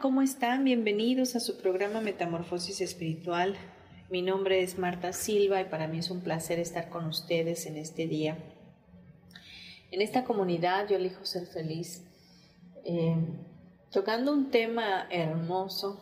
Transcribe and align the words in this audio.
¿Cómo 0.00 0.22
están? 0.22 0.64
Bienvenidos 0.64 1.36
a 1.36 1.40
su 1.40 1.58
programa 1.58 2.00
Metamorfosis 2.00 2.80
Espiritual. 2.80 3.54
Mi 4.08 4.22
nombre 4.22 4.62
es 4.62 4.78
Marta 4.78 5.12
Silva 5.12 5.60
y 5.60 5.64
para 5.64 5.88
mí 5.88 5.98
es 5.98 6.10
un 6.10 6.22
placer 6.22 6.58
estar 6.58 6.88
con 6.88 7.04
ustedes 7.04 7.66
en 7.66 7.76
este 7.76 8.06
día. 8.06 8.38
En 9.90 10.00
esta 10.00 10.24
comunidad 10.24 10.88
yo 10.88 10.96
elijo 10.96 11.26
ser 11.26 11.46
feliz, 11.46 12.02
eh, 12.82 13.14
tocando 13.90 14.32
un 14.32 14.50
tema 14.50 15.06
hermoso 15.10 16.00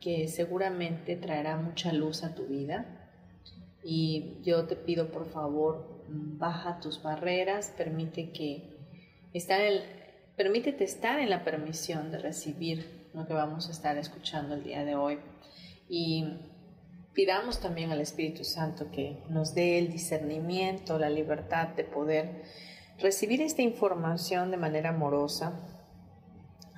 que 0.00 0.26
seguramente 0.26 1.14
traerá 1.14 1.56
mucha 1.56 1.92
luz 1.92 2.24
a 2.24 2.34
tu 2.34 2.46
vida. 2.46 3.08
Y 3.84 4.38
yo 4.42 4.66
te 4.66 4.74
pido 4.74 5.12
por 5.12 5.30
favor, 5.30 6.02
baja 6.08 6.80
tus 6.80 7.00
barreras, 7.00 7.72
permite 7.76 8.32
que 8.32 8.64
estar 9.32 9.60
el, 9.60 9.82
Permítete 10.36 10.84
estar 10.84 11.20
en 11.20 11.28
la 11.28 11.44
permisión 11.44 12.10
de 12.10 12.18
recibir 12.18 13.01
lo 13.14 13.26
que 13.26 13.34
vamos 13.34 13.68
a 13.68 13.72
estar 13.72 13.96
escuchando 13.98 14.54
el 14.54 14.64
día 14.64 14.84
de 14.84 14.94
hoy 14.94 15.18
y 15.88 16.24
pidamos 17.12 17.60
también 17.60 17.90
al 17.90 18.00
Espíritu 18.00 18.44
Santo 18.44 18.90
que 18.90 19.22
nos 19.28 19.54
dé 19.54 19.78
el 19.78 19.90
discernimiento, 19.90 20.98
la 20.98 21.10
libertad 21.10 21.68
de 21.68 21.84
poder 21.84 22.42
recibir 22.98 23.42
esta 23.42 23.62
información 23.62 24.50
de 24.50 24.56
manera 24.56 24.90
amorosa 24.90 25.52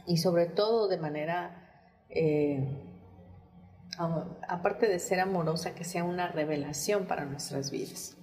y 0.06 0.16
sobre 0.18 0.46
todo 0.46 0.88
de 0.88 0.98
manera, 0.98 1.94
eh, 2.10 2.66
aparte 4.48 4.88
de 4.88 4.98
ser 4.98 5.20
amorosa, 5.20 5.74
que 5.74 5.84
sea 5.84 6.04
una 6.04 6.28
revelación 6.28 7.06
para 7.06 7.24
nuestras 7.24 7.70
vidas. 7.70 8.16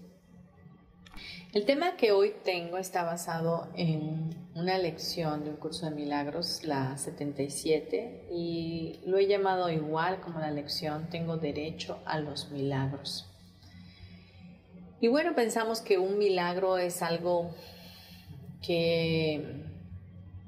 El 1.53 1.65
tema 1.65 1.97
que 1.97 2.13
hoy 2.13 2.33
tengo 2.45 2.77
está 2.77 3.03
basado 3.03 3.67
en 3.75 4.33
una 4.55 4.77
lección 4.77 5.43
de 5.43 5.49
un 5.49 5.57
curso 5.57 5.85
de 5.85 5.91
milagros, 5.91 6.63
la 6.63 6.97
77, 6.97 8.29
y 8.31 9.01
lo 9.05 9.17
he 9.17 9.27
llamado 9.27 9.69
igual 9.69 10.21
como 10.21 10.39
la 10.39 10.49
lección 10.49 11.09
Tengo 11.09 11.35
derecho 11.35 11.99
a 12.05 12.19
los 12.19 12.51
milagros. 12.51 13.29
Y 15.01 15.09
bueno, 15.09 15.35
pensamos 15.35 15.81
que 15.81 15.97
un 15.97 16.17
milagro 16.17 16.77
es 16.77 17.01
algo 17.01 17.53
que 18.65 19.65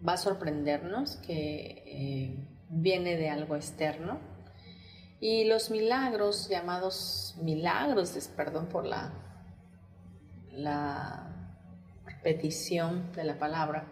va 0.08 0.13
a 0.13 0.18
sorprendernos, 0.18 1.18
que 1.18 1.84
eh, 1.86 2.36
viene 2.69 3.18
de 3.18 3.28
algo 3.28 3.58
externo. 3.58 4.22
Y 5.19 5.44
los 5.44 5.69
milagros, 5.69 6.47
llamados 6.47 7.36
milagros, 7.42 8.18
perdón 8.38 8.68
por 8.68 8.86
la 8.86 9.23
la 10.53 11.30
repetición 12.06 13.12
de 13.14 13.24
la 13.24 13.40
palabra 13.40 13.88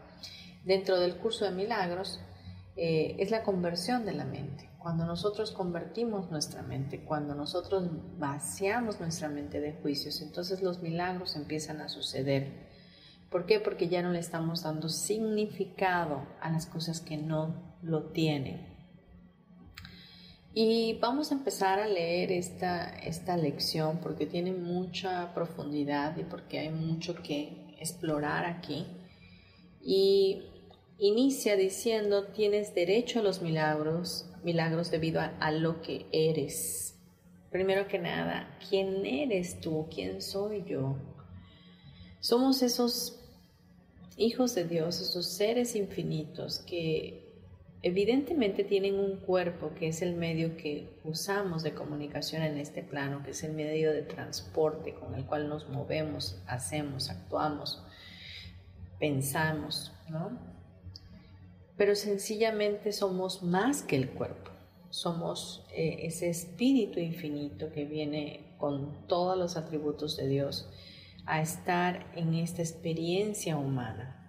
dentro 0.64 1.00
del 1.00 1.18
curso 1.18 1.46
de 1.46 1.52
milagros 1.52 2.20
eh, 2.76 3.16
es 3.20 3.32
la 3.32 3.44
conversión 3.44 4.06
de 4.06 4.14
la 4.14 4.26
mente. 4.26 4.70
Cuando 4.80 5.06
nosotros 5.06 5.52
convertimos 5.52 6.32
nuestra 6.32 6.64
mente, 6.64 7.04
cuando 7.04 7.36
nosotros 7.36 7.88
vaciamos 8.18 9.00
nuestra 9.00 9.30
mente 9.30 9.60
de 9.60 9.74
juicios, 9.74 10.22
entonces 10.22 10.64
los 10.64 10.82
milagros 10.82 11.36
empiezan 11.36 11.82
a 11.82 11.90
suceder. 11.90 12.70
¿Por 13.30 13.46
qué? 13.46 13.60
Porque 13.60 13.88
ya 13.88 14.02
no 14.02 14.12
le 14.12 14.20
estamos 14.20 14.64
dando 14.64 14.90
significado 14.90 16.26
a 16.42 16.50
las 16.50 16.66
cosas 16.66 17.00
que 17.00 17.18
no 17.18 17.78
lo 17.82 18.12
tienen. 18.12 18.71
Y 20.54 20.98
vamos 21.00 21.32
a 21.32 21.36
empezar 21.36 21.80
a 21.80 21.88
leer 21.88 22.32
esta, 22.32 22.90
esta 23.00 23.38
lección 23.38 24.00
porque 24.02 24.26
tiene 24.26 24.52
mucha 24.52 25.34
profundidad 25.34 26.18
y 26.18 26.24
porque 26.24 26.60
hay 26.60 26.70
mucho 26.70 27.16
que 27.16 27.74
explorar 27.80 28.46
aquí. 28.46 28.86
Y 29.82 30.44
inicia 31.00 31.56
diciendo, 31.56 32.26
tienes 32.28 32.76
derecho 32.76 33.20
a 33.20 33.24
los 33.24 33.42
milagros, 33.42 34.30
milagros 34.44 34.92
debido 34.92 35.22
a, 35.22 35.28
a 35.40 35.52
lo 35.52 35.82
que 35.82 36.06
eres. 36.12 36.98
Primero 37.50 37.88
que 37.88 38.00
nada, 38.00 38.58
¿quién 38.70 39.06
eres 39.06 39.62
tú? 39.62 39.88
¿Quién 39.94 40.22
soy 40.22 40.66
yo? 40.68 40.98
Somos 42.20 42.62
esos 42.62 43.20
hijos 44.18 44.54
de 44.54 44.66
Dios, 44.66 45.00
esos 45.00 45.28
seres 45.28 45.76
infinitos 45.76 46.60
que 46.60 47.31
Evidentemente 47.84 48.64
tienen 48.64 49.00
un 49.00 49.18
cuerpo 49.18 49.72
que 49.74 49.88
es 49.88 50.04
el 50.04 50.14
medio 50.14 50.56
que 50.56 51.00
usamos 51.04 51.64
de 51.64 51.74
comunicación 51.74 52.44
en 52.44 52.58
este 52.58 52.84
plano, 52.84 53.24
que 53.24 53.32
es 53.32 53.44
el 53.44 53.54
medio 53.54 53.92
de 53.92 54.04
transporte 54.04 54.94
con 54.94 55.16
el 55.16 55.26
cual 55.26 55.50
nos 55.50 55.68
movemos, 55.68 56.40
hacemos, 56.46 57.10
actuamos, 57.10 57.84
pensamos, 59.00 59.92
¿no? 60.10 60.38
Pero 61.76 61.96
sencillamente 61.96 62.92
somos 62.92 63.42
más 63.42 63.82
que 63.82 63.96
el 63.96 64.12
cuerpo, 64.12 64.52
somos 64.92 65.66
eh, 65.74 66.02
ese 66.04 66.30
espíritu 66.30 67.00
infinito 67.00 67.72
que 67.72 67.86
viene 67.86 68.54
con 68.60 69.08
todos 69.08 69.36
los 69.36 69.58
atributos 69.58 70.18
de 70.18 70.28
Dios 70.28 70.70
a 71.26 71.42
estar 71.42 72.12
en 72.16 72.36
esta 72.36 72.62
experiencia 72.62 73.58
humana. 73.58 74.21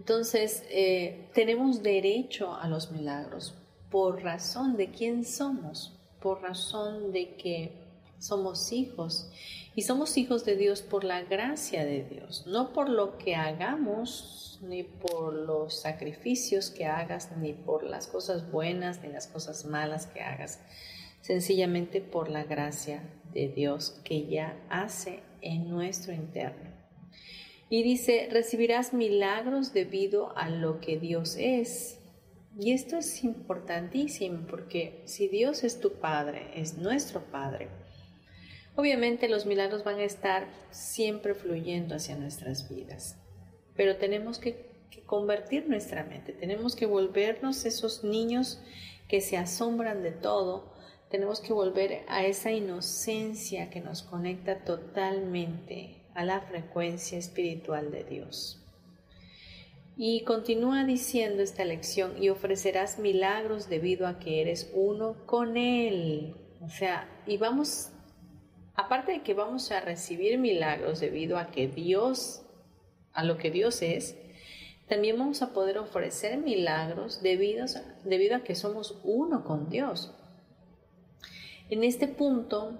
Entonces, 0.00 0.64
eh, 0.70 1.28
tenemos 1.34 1.82
derecho 1.82 2.54
a 2.54 2.68
los 2.68 2.90
milagros 2.90 3.54
por 3.90 4.22
razón 4.22 4.78
de 4.78 4.90
quién 4.90 5.26
somos, 5.26 5.92
por 6.22 6.40
razón 6.40 7.12
de 7.12 7.34
que 7.34 7.72
somos 8.18 8.72
hijos. 8.72 9.30
Y 9.76 9.82
somos 9.82 10.16
hijos 10.16 10.46
de 10.46 10.56
Dios 10.56 10.80
por 10.80 11.04
la 11.04 11.20
gracia 11.24 11.84
de 11.84 12.02
Dios, 12.02 12.46
no 12.46 12.72
por 12.72 12.88
lo 12.88 13.18
que 13.18 13.36
hagamos, 13.36 14.58
ni 14.62 14.84
por 14.84 15.34
los 15.34 15.82
sacrificios 15.82 16.70
que 16.70 16.86
hagas, 16.86 17.36
ni 17.36 17.52
por 17.52 17.82
las 17.82 18.06
cosas 18.06 18.50
buenas, 18.50 19.02
ni 19.02 19.10
las 19.10 19.26
cosas 19.26 19.66
malas 19.66 20.06
que 20.06 20.22
hagas. 20.22 20.60
Sencillamente 21.20 22.00
por 22.00 22.30
la 22.30 22.44
gracia 22.44 23.02
de 23.34 23.48
Dios 23.48 24.00
que 24.02 24.26
ya 24.26 24.56
hace 24.70 25.22
en 25.42 25.68
nuestro 25.68 26.14
interno. 26.14 26.69
Y 27.72 27.84
dice, 27.84 28.28
recibirás 28.32 28.92
milagros 28.92 29.72
debido 29.72 30.36
a 30.36 30.50
lo 30.50 30.80
que 30.80 30.98
Dios 30.98 31.36
es. 31.38 32.00
Y 32.58 32.72
esto 32.72 32.98
es 32.98 33.22
importantísimo 33.22 34.44
porque 34.48 35.02
si 35.04 35.28
Dios 35.28 35.62
es 35.62 35.80
tu 35.80 35.92
Padre, 35.92 36.50
es 36.56 36.76
nuestro 36.76 37.22
Padre, 37.30 37.68
obviamente 38.74 39.28
los 39.28 39.46
milagros 39.46 39.84
van 39.84 40.00
a 40.00 40.04
estar 40.04 40.48
siempre 40.72 41.34
fluyendo 41.34 41.94
hacia 41.94 42.16
nuestras 42.16 42.68
vidas. 42.68 43.16
Pero 43.76 43.96
tenemos 43.96 44.40
que, 44.40 44.68
convertir 45.06 45.68
nuestra 45.68 46.04
mente, 46.04 46.32
tenemos 46.32 46.74
que 46.74 46.86
volvernos 46.86 47.64
esos 47.64 48.02
niños 48.04 48.60
que 49.08 49.20
se 49.20 49.36
asombran 49.36 50.02
de 50.02 50.10
todo, 50.10 50.72
tenemos 51.08 51.40
que 51.40 51.52
volver 51.52 52.02
a 52.08 52.24
esa 52.26 52.52
inocencia 52.52 53.70
que 53.70 53.80
nos 53.80 54.02
conecta 54.02 54.64
totalmente 54.64 55.99
a 56.20 56.24
la 56.24 56.42
frecuencia 56.42 57.16
espiritual 57.16 57.90
de 57.90 58.04
Dios. 58.04 58.62
Y 59.96 60.22
continúa 60.24 60.84
diciendo 60.84 61.42
esta 61.42 61.64
lección, 61.64 62.22
y 62.22 62.28
ofrecerás 62.28 62.98
milagros 62.98 63.70
debido 63.70 64.06
a 64.06 64.18
que 64.18 64.42
eres 64.42 64.70
uno 64.74 65.16
con 65.24 65.56
Él. 65.56 66.34
O 66.60 66.68
sea, 66.68 67.08
y 67.26 67.38
vamos, 67.38 67.88
aparte 68.74 69.12
de 69.12 69.22
que 69.22 69.32
vamos 69.32 69.70
a 69.72 69.80
recibir 69.80 70.36
milagros 70.36 71.00
debido 71.00 71.38
a 71.38 71.50
que 71.50 71.68
Dios, 71.68 72.42
a 73.14 73.24
lo 73.24 73.38
que 73.38 73.50
Dios 73.50 73.80
es, 73.80 74.14
también 74.88 75.18
vamos 75.18 75.40
a 75.40 75.54
poder 75.54 75.78
ofrecer 75.78 76.36
milagros 76.36 77.22
debido, 77.22 77.64
debido 78.04 78.36
a 78.36 78.44
que 78.44 78.54
somos 78.54 79.00
uno 79.04 79.42
con 79.42 79.70
Dios. 79.70 80.12
En 81.70 81.82
este 81.82 82.08
punto 82.08 82.78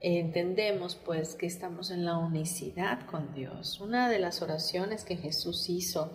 entendemos 0.00 0.96
pues 0.96 1.34
que 1.34 1.46
estamos 1.46 1.90
en 1.90 2.04
la 2.04 2.18
unicidad 2.18 3.04
con 3.06 3.34
Dios. 3.34 3.80
Una 3.80 4.08
de 4.08 4.18
las 4.18 4.42
oraciones 4.42 5.04
que 5.04 5.16
Jesús 5.16 5.68
hizo 5.68 6.10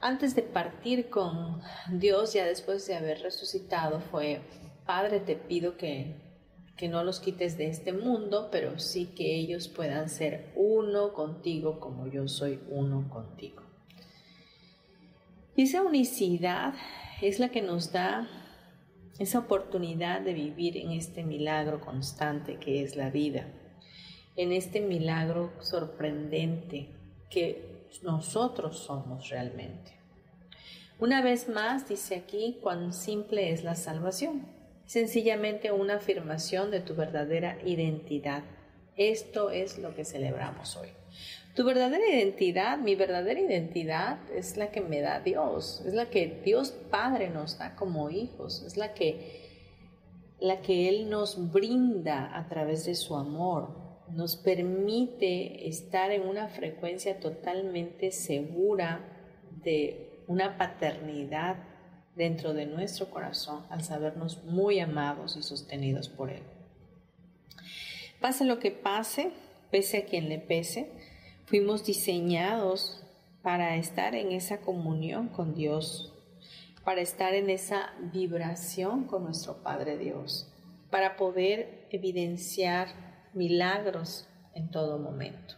antes 0.00 0.36
de 0.36 0.42
partir 0.42 1.10
con 1.10 1.60
Dios, 1.90 2.32
ya 2.32 2.46
después 2.46 2.86
de 2.86 2.94
haber 2.94 3.20
resucitado, 3.20 4.00
fue, 4.00 4.40
Padre, 4.86 5.18
te 5.18 5.34
pido 5.34 5.76
que, 5.76 6.14
que 6.76 6.88
no 6.88 7.02
los 7.02 7.18
quites 7.18 7.58
de 7.58 7.68
este 7.68 7.92
mundo, 7.92 8.48
pero 8.52 8.78
sí 8.78 9.06
que 9.06 9.36
ellos 9.36 9.66
puedan 9.66 10.08
ser 10.08 10.52
uno 10.54 11.12
contigo 11.12 11.80
como 11.80 12.06
yo 12.06 12.28
soy 12.28 12.60
uno 12.70 13.08
contigo. 13.10 13.64
Y 15.56 15.62
esa 15.62 15.82
unicidad 15.82 16.74
es 17.20 17.40
la 17.40 17.48
que 17.48 17.62
nos 17.62 17.90
da 17.90 18.28
esa 19.18 19.40
oportunidad 19.40 20.20
de 20.20 20.32
vivir 20.32 20.76
en 20.76 20.92
este 20.92 21.24
milagro 21.24 21.80
constante 21.80 22.56
que 22.56 22.82
es 22.82 22.96
la 22.96 23.10
vida, 23.10 23.48
en 24.36 24.52
este 24.52 24.80
milagro 24.80 25.52
sorprendente 25.60 26.88
que 27.30 27.86
nosotros 28.02 28.78
somos 28.78 29.28
realmente. 29.28 29.92
Una 31.00 31.22
vez 31.22 31.48
más 31.48 31.88
dice 31.88 32.16
aquí 32.16 32.58
cuán 32.60 32.92
simple 32.92 33.52
es 33.52 33.64
la 33.64 33.74
salvación. 33.74 34.46
Sencillamente 34.86 35.70
una 35.70 35.96
afirmación 35.96 36.70
de 36.70 36.80
tu 36.80 36.94
verdadera 36.94 37.58
identidad. 37.64 38.42
Esto 38.96 39.50
es 39.50 39.78
lo 39.78 39.94
que 39.94 40.04
celebramos 40.04 40.76
hoy. 40.76 40.97
Tu 41.58 41.64
verdadera 41.64 42.08
identidad, 42.08 42.78
mi 42.78 42.94
verdadera 42.94 43.40
identidad 43.40 44.20
es 44.30 44.56
la 44.56 44.70
que 44.70 44.80
me 44.80 45.00
da 45.00 45.18
Dios, 45.18 45.82
es 45.84 45.92
la 45.92 46.08
que 46.08 46.40
Dios 46.44 46.70
Padre 46.70 47.30
nos 47.30 47.58
da 47.58 47.74
como 47.74 48.10
hijos, 48.10 48.62
es 48.64 48.76
la 48.76 48.94
que, 48.94 49.74
la 50.38 50.60
que 50.60 50.88
Él 50.88 51.10
nos 51.10 51.50
brinda 51.50 52.30
a 52.38 52.46
través 52.46 52.84
de 52.84 52.94
su 52.94 53.16
amor, 53.16 54.04
nos 54.08 54.36
permite 54.36 55.66
estar 55.66 56.12
en 56.12 56.28
una 56.28 56.46
frecuencia 56.46 57.18
totalmente 57.18 58.12
segura 58.12 59.00
de 59.64 60.22
una 60.28 60.58
paternidad 60.58 61.56
dentro 62.14 62.54
de 62.54 62.66
nuestro 62.66 63.10
corazón 63.10 63.66
al 63.68 63.82
sabernos 63.82 64.44
muy 64.44 64.78
amados 64.78 65.36
y 65.36 65.42
sostenidos 65.42 66.08
por 66.08 66.30
Él. 66.30 66.44
Pase 68.20 68.44
lo 68.44 68.60
que 68.60 68.70
pase, 68.70 69.32
pese 69.72 69.98
a 69.98 70.04
quien 70.04 70.28
le 70.28 70.38
pese, 70.38 71.07
Fuimos 71.48 71.86
diseñados 71.86 73.02
para 73.42 73.76
estar 73.76 74.14
en 74.14 74.32
esa 74.32 74.60
comunión 74.60 75.28
con 75.28 75.54
Dios, 75.54 76.12
para 76.84 77.00
estar 77.00 77.32
en 77.32 77.48
esa 77.48 77.94
vibración 78.12 79.04
con 79.06 79.24
nuestro 79.24 79.62
Padre 79.62 79.96
Dios, 79.96 80.52
para 80.90 81.16
poder 81.16 81.86
evidenciar 81.90 82.88
milagros 83.32 84.28
en 84.52 84.70
todo 84.70 84.98
momento. 84.98 85.54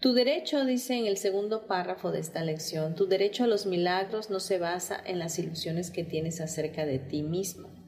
Tu 0.00 0.14
derecho, 0.14 0.64
dice 0.64 0.98
en 0.98 1.06
el 1.06 1.16
segundo 1.16 1.68
párrafo 1.68 2.10
de 2.10 2.18
esta 2.18 2.42
lección, 2.42 2.96
tu 2.96 3.06
derecho 3.06 3.44
a 3.44 3.46
los 3.46 3.66
milagros 3.66 4.30
no 4.30 4.40
se 4.40 4.58
basa 4.58 5.00
en 5.06 5.20
las 5.20 5.38
ilusiones 5.38 5.92
que 5.92 6.02
tienes 6.02 6.40
acerca 6.40 6.86
de 6.86 6.98
ti 6.98 7.22
mismo 7.22 7.79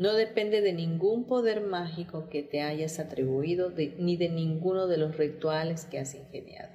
no 0.00 0.14
depende 0.14 0.62
de 0.62 0.72
ningún 0.72 1.26
poder 1.26 1.60
mágico 1.60 2.30
que 2.30 2.42
te 2.42 2.62
hayas 2.62 2.98
atribuido 2.98 3.70
ni 3.98 4.16
de 4.16 4.30
ninguno 4.30 4.86
de 4.86 4.96
los 4.96 5.18
rituales 5.18 5.84
que 5.84 5.98
has 5.98 6.14
ingeniado. 6.14 6.70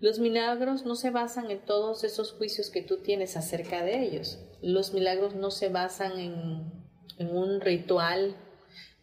Los 0.00 0.18
milagros 0.18 0.84
no 0.84 0.96
se 0.96 1.10
basan 1.10 1.48
en 1.48 1.64
todos 1.64 2.02
esos 2.02 2.32
juicios 2.32 2.70
que 2.70 2.82
tú 2.82 2.96
tienes 2.96 3.36
acerca 3.36 3.84
de 3.84 4.02
ellos. 4.02 4.40
Los 4.60 4.92
milagros 4.94 5.36
no 5.36 5.52
se 5.52 5.68
basan 5.68 6.18
en, 6.18 7.28
un 7.30 7.60
ritual, 7.60 8.34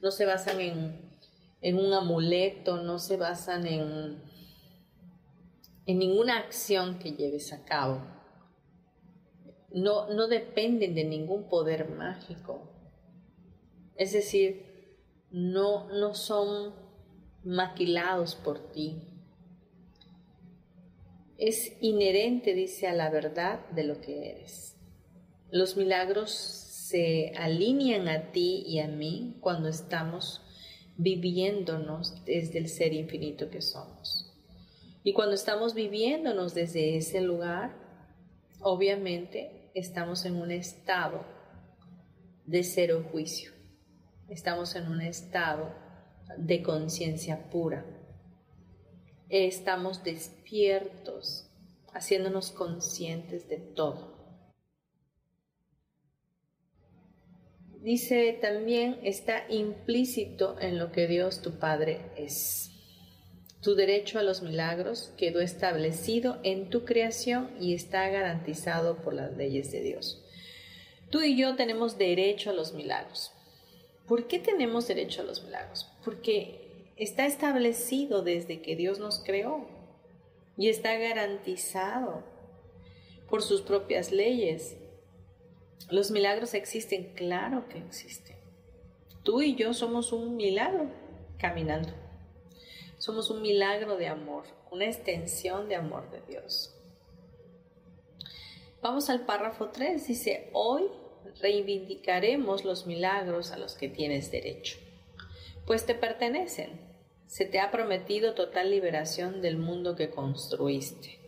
no 0.02 0.12
se 0.12 0.26
basan 0.26 0.60
en, 0.60 1.78
un 1.78 1.94
amuleto, 1.94 2.84
no 2.84 3.00
se 3.00 3.16
basan 3.16 3.66
en, 3.66 4.22
ninguna 5.86 6.38
acción 6.38 7.00
que 7.00 7.14
lleves 7.14 7.54
a 7.54 7.64
cabo 7.64 8.17
no, 9.72 10.08
no 10.14 10.28
dependen 10.28 10.96
de 10.96 11.04
ningún 11.04 11.50
poder 11.50 11.90
mágico. 11.90 12.72
Es 13.96 14.14
decir, 14.14 14.66
no, 15.32 15.90
no 15.90 16.14
son 16.14 16.74
maquilados 17.44 18.36
por 18.36 18.72
ti. 18.72 19.02
Es 21.38 21.78
inherente, 21.82 22.54
dice, 22.54 22.88
a 22.88 22.94
la 22.94 23.10
verdad 23.10 23.68
de 23.70 23.84
lo 23.84 24.02
que 24.02 24.32
eres. 24.32 24.76
Los 25.52 25.78
milagros 25.78 26.32
se 26.32 27.34
alinean 27.36 28.08
a 28.08 28.32
ti 28.32 28.64
y 28.66 28.80
a 28.80 28.88
mí 28.88 29.38
cuando 29.42 29.70
estamos 29.70 30.42
viviéndonos 30.98 32.26
desde 32.26 32.60
el 32.60 32.70
ser 32.70 32.94
infinito 32.94 33.50
que 33.50 33.62
somos. 33.62 34.34
Y 35.04 35.14
cuando 35.14 35.36
estamos 35.36 35.74
viviéndonos 35.74 36.54
desde 36.54 36.98
ese 36.98 37.22
lugar, 37.22 37.76
obviamente 38.60 39.57
estamos 39.80 40.26
en 40.26 40.38
un 40.38 40.50
estado 40.52 41.24
de 42.46 42.64
cero 42.64 43.06
juicio. 43.12 43.52
Estamos 44.28 44.76
en 44.76 44.88
un 44.88 45.02
estado 45.02 45.72
de 46.38 46.64
conciencia 46.64 47.50
pura. 47.50 47.86
Estamos 49.30 50.04
despiertos, 50.04 51.52
haciéndonos 51.94 52.52
conscientes 52.52 53.48
de 53.48 53.58
todo. 53.58 54.18
Dice 57.82 58.38
también, 58.42 59.00
está 59.04 59.44
implícito 59.48 60.60
en 60.60 60.80
lo 60.80 60.92
que 60.92 61.08
Dios 61.08 61.42
tu 61.42 61.60
Padre 61.60 62.12
es. 62.18 62.77
Tu 63.68 63.76
derecho 63.76 64.18
a 64.18 64.24
los 64.24 64.44
milagros 64.44 65.12
quedó 65.18 65.42
establecido 65.42 66.38
en 66.44 66.70
tu 66.70 66.86
creación 66.86 67.52
y 67.60 67.74
está 67.74 68.08
garantizado 68.08 68.96
por 69.02 69.14
las 69.14 69.36
leyes 69.36 69.74
de 69.74 69.82
Dios. 69.82 70.24
Tú 71.10 71.22
y 71.22 71.36
yo 71.36 71.58
tenemos 71.58 71.98
derecho 71.98 72.50
a 72.50 72.54
los 72.54 72.74
milagros. 72.74 73.34
¿Por 74.08 74.30
qué 74.30 74.40
tenemos 74.40 74.88
derecho 74.88 75.22
a 75.22 75.26
los 75.26 75.44
milagros? 75.44 75.86
Porque 76.06 76.94
está 76.96 77.26
establecido 77.26 78.22
desde 78.22 78.62
que 78.62 78.78
Dios 78.78 79.00
nos 79.00 79.20
creó 79.20 79.68
y 80.56 80.70
está 80.70 80.96
garantizado 80.96 82.24
por 83.30 83.44
sus 83.44 83.64
propias 83.64 84.14
leyes. 84.14 84.78
Los 85.92 86.10
milagros 86.10 86.54
existen, 86.54 87.12
claro 87.16 87.68
que 87.68 87.80
existen. 87.80 88.38
Tú 89.24 89.42
y 89.42 89.56
yo 89.56 89.74
somos 89.74 90.14
un 90.14 90.38
milagro 90.38 90.90
caminando. 91.38 92.07
Somos 92.98 93.30
un 93.30 93.44
milagro 93.44 93.96
de 93.98 94.08
amor, 94.08 94.46
una 94.72 94.86
extensión 94.86 95.70
de 95.70 95.76
amor 95.76 96.10
de 96.10 96.22
Dios. 96.22 96.74
Vamos 98.82 99.10
al 99.10 99.26
párrafo 99.26 99.70
3, 99.70 100.08
dice, 100.08 100.50
hoy 100.54 100.84
reivindicaremos 101.40 102.66
los 102.66 102.88
milagros 102.88 103.52
a 103.52 103.58
los 103.58 103.76
que 103.76 103.88
tienes 103.88 104.32
derecho, 104.32 104.80
pues 105.66 105.86
te 105.86 105.94
pertenecen. 105.94 106.88
Se 107.28 107.46
te 107.46 107.60
ha 107.60 107.72
prometido 107.72 108.34
total 108.34 108.72
liberación 108.72 109.42
del 109.42 109.58
mundo 109.58 109.96
que 109.96 110.10
construiste. 110.10 111.20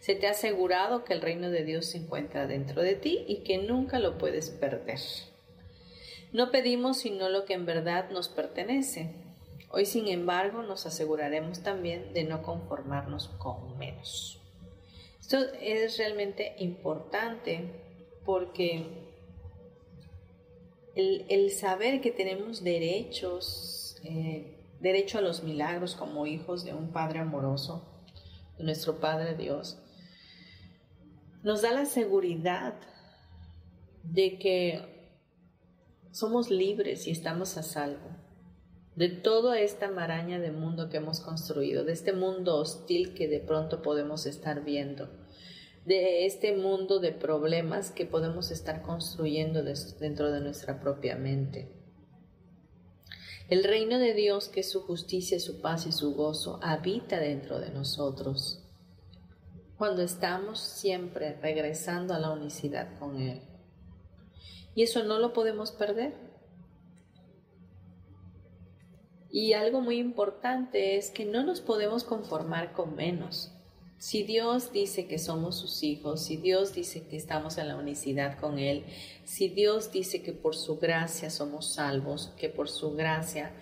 Se 0.00 0.14
te 0.14 0.26
ha 0.26 0.30
asegurado 0.30 1.04
que 1.04 1.12
el 1.12 1.20
reino 1.20 1.50
de 1.50 1.62
Dios 1.62 1.86
se 1.86 1.98
encuentra 1.98 2.46
dentro 2.46 2.82
de 2.82 2.94
ti 2.94 3.24
y 3.28 3.44
que 3.44 3.58
nunca 3.58 3.98
lo 3.98 4.18
puedes 4.18 4.50
perder. 4.50 4.98
No 6.32 6.50
pedimos 6.50 6.96
sino 6.96 7.28
lo 7.28 7.44
que 7.44 7.52
en 7.52 7.66
verdad 7.66 8.10
nos 8.10 8.28
pertenece, 8.28 9.14
Hoy, 9.74 9.86
sin 9.86 10.06
embargo, 10.08 10.62
nos 10.62 10.84
aseguraremos 10.84 11.62
también 11.62 12.12
de 12.12 12.24
no 12.24 12.42
conformarnos 12.42 13.28
con 13.38 13.78
menos. 13.78 14.38
Esto 15.18 15.38
es 15.62 15.96
realmente 15.96 16.54
importante 16.58 17.70
porque 18.26 18.84
el, 20.94 21.50
saber 21.52 22.02
que 22.02 22.10
tenemos 22.10 22.62
derechos, 22.62 23.96
eh, 24.04 24.58
derecho 24.80 25.16
a 25.16 25.22
los 25.22 25.42
milagros 25.42 25.94
como 25.94 26.26
hijos 26.26 26.66
de 26.66 26.74
un 26.74 26.92
Padre 26.92 27.20
amoroso, 27.20 27.82
de 28.58 28.64
nuestro 28.64 29.00
Padre 29.00 29.36
Dios, 29.36 29.78
nos 31.42 31.62
da 31.62 31.72
la 31.72 31.86
seguridad 31.86 32.74
de 34.02 34.38
que 34.38 35.16
somos 36.10 36.50
libres 36.50 37.06
y 37.06 37.10
estamos 37.10 37.56
a 37.56 37.62
salvo 37.62 38.22
de 38.96 39.08
toda 39.08 39.58
esta 39.58 39.90
maraña 39.90 40.38
de 40.38 40.52
mundo 40.52 40.90
que 40.90 40.98
hemos 40.98 41.20
construido, 41.20 41.84
de 41.84 41.92
este 41.92 42.12
mundo 42.12 42.56
hostil 42.56 43.14
que 43.14 43.26
de 43.28 43.40
pronto 43.40 43.80
podemos 43.82 44.26
estar 44.26 44.64
viendo, 44.64 45.08
de 45.86 46.26
este 46.26 46.54
mundo 46.56 47.00
de 47.00 47.12
problemas 47.12 47.90
que 47.90 48.04
podemos 48.04 48.50
estar 48.50 48.82
construyendo 48.82 49.62
dentro 49.62 50.30
de 50.30 50.40
nuestra 50.40 50.80
propia 50.80 51.16
mente. 51.16 51.72
El 53.48 53.64
reino 53.64 53.98
de 53.98 54.14
Dios, 54.14 54.48
que 54.48 54.60
es 54.60 54.70
su 54.70 54.80
justicia, 54.82 55.40
su 55.40 55.60
paz 55.60 55.86
y 55.86 55.92
su 55.92 56.14
gozo, 56.14 56.58
habita 56.62 57.18
dentro 57.18 57.60
de 57.60 57.70
nosotros. 57.70 58.58
cuando 59.76 60.02
estamos 60.02 60.60
siempre 60.60 61.36
regresando 61.42 62.14
a 62.14 62.20
la 62.20 62.30
unicidad 62.30 62.96
con 63.00 63.20
Él. 63.20 63.42
Y 64.76 64.84
eso 64.84 65.02
no 65.02 65.18
lo 65.18 65.32
podemos 65.32 65.72
perder. 65.72 66.31
Y 69.34 69.54
algo 69.54 69.80
muy 69.80 69.96
importante 69.96 70.98
es 70.98 71.10
que 71.10 71.24
no 71.24 71.42
nos 71.42 71.62
podemos 71.62 72.04
conformar 72.04 72.74
con 72.74 72.94
menos. 72.94 73.50
Si 73.96 74.24
Dios 74.24 74.72
dice 74.72 75.06
que 75.06 75.18
somos 75.18 75.56
sus 75.56 75.82
hijos, 75.82 76.22
si 76.22 76.36
Dios 76.36 76.74
dice 76.74 77.06
que 77.06 77.16
estamos 77.16 77.56
en 77.56 77.68
la 77.68 77.76
unicidad 77.76 78.38
con 78.38 78.58
Él, 78.58 78.84
si 79.24 79.48
Dios 79.48 79.90
dice 79.90 80.22
que 80.22 80.34
por 80.34 80.54
su 80.54 80.78
gracia 80.78 81.30
somos 81.30 81.72
salvos, 81.72 82.30
que 82.36 82.50
por 82.50 82.68
su 82.68 82.92
gracia 82.92 83.52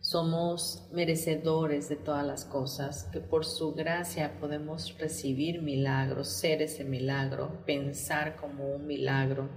somos 0.00 0.84
merecedores 0.90 1.90
de 1.90 1.96
todas 1.96 2.26
las 2.26 2.46
cosas, 2.46 3.04
que 3.12 3.20
por 3.20 3.44
su 3.44 3.74
gracia 3.74 4.38
podemos 4.40 4.96
recibir 4.98 5.60
milagros, 5.60 6.28
ser 6.28 6.62
ese 6.62 6.84
milagro, 6.84 7.62
pensar 7.66 8.36
como 8.36 8.74
un 8.74 8.86
milagro. 8.86 9.50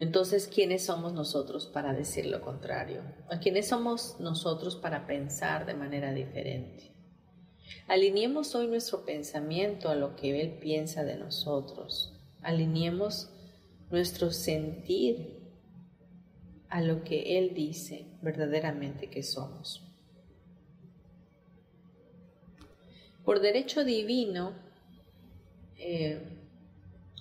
Entonces, 0.00 0.48
¿quiénes 0.48 0.86
somos 0.86 1.12
nosotros 1.12 1.66
para 1.66 1.92
decir 1.92 2.24
lo 2.24 2.40
contrario? 2.40 3.02
¿A 3.28 3.38
quiénes 3.38 3.68
somos 3.68 4.16
nosotros 4.18 4.74
para 4.74 5.06
pensar 5.06 5.66
de 5.66 5.74
manera 5.74 6.14
diferente? 6.14 6.94
Alineemos 7.86 8.54
hoy 8.54 8.66
nuestro 8.66 9.04
pensamiento 9.04 9.90
a 9.90 9.94
lo 9.94 10.16
que 10.16 10.40
Él 10.40 10.58
piensa 10.58 11.04
de 11.04 11.16
nosotros. 11.16 12.18
Alineemos 12.40 13.28
nuestro 13.90 14.30
sentir 14.30 15.38
a 16.70 16.80
lo 16.80 17.04
que 17.04 17.38
Él 17.38 17.52
dice 17.52 18.06
verdaderamente 18.22 19.10
que 19.10 19.22
somos. 19.22 19.82
Por 23.22 23.40
derecho 23.40 23.84
divino 23.84 24.54
eh, 25.76 26.38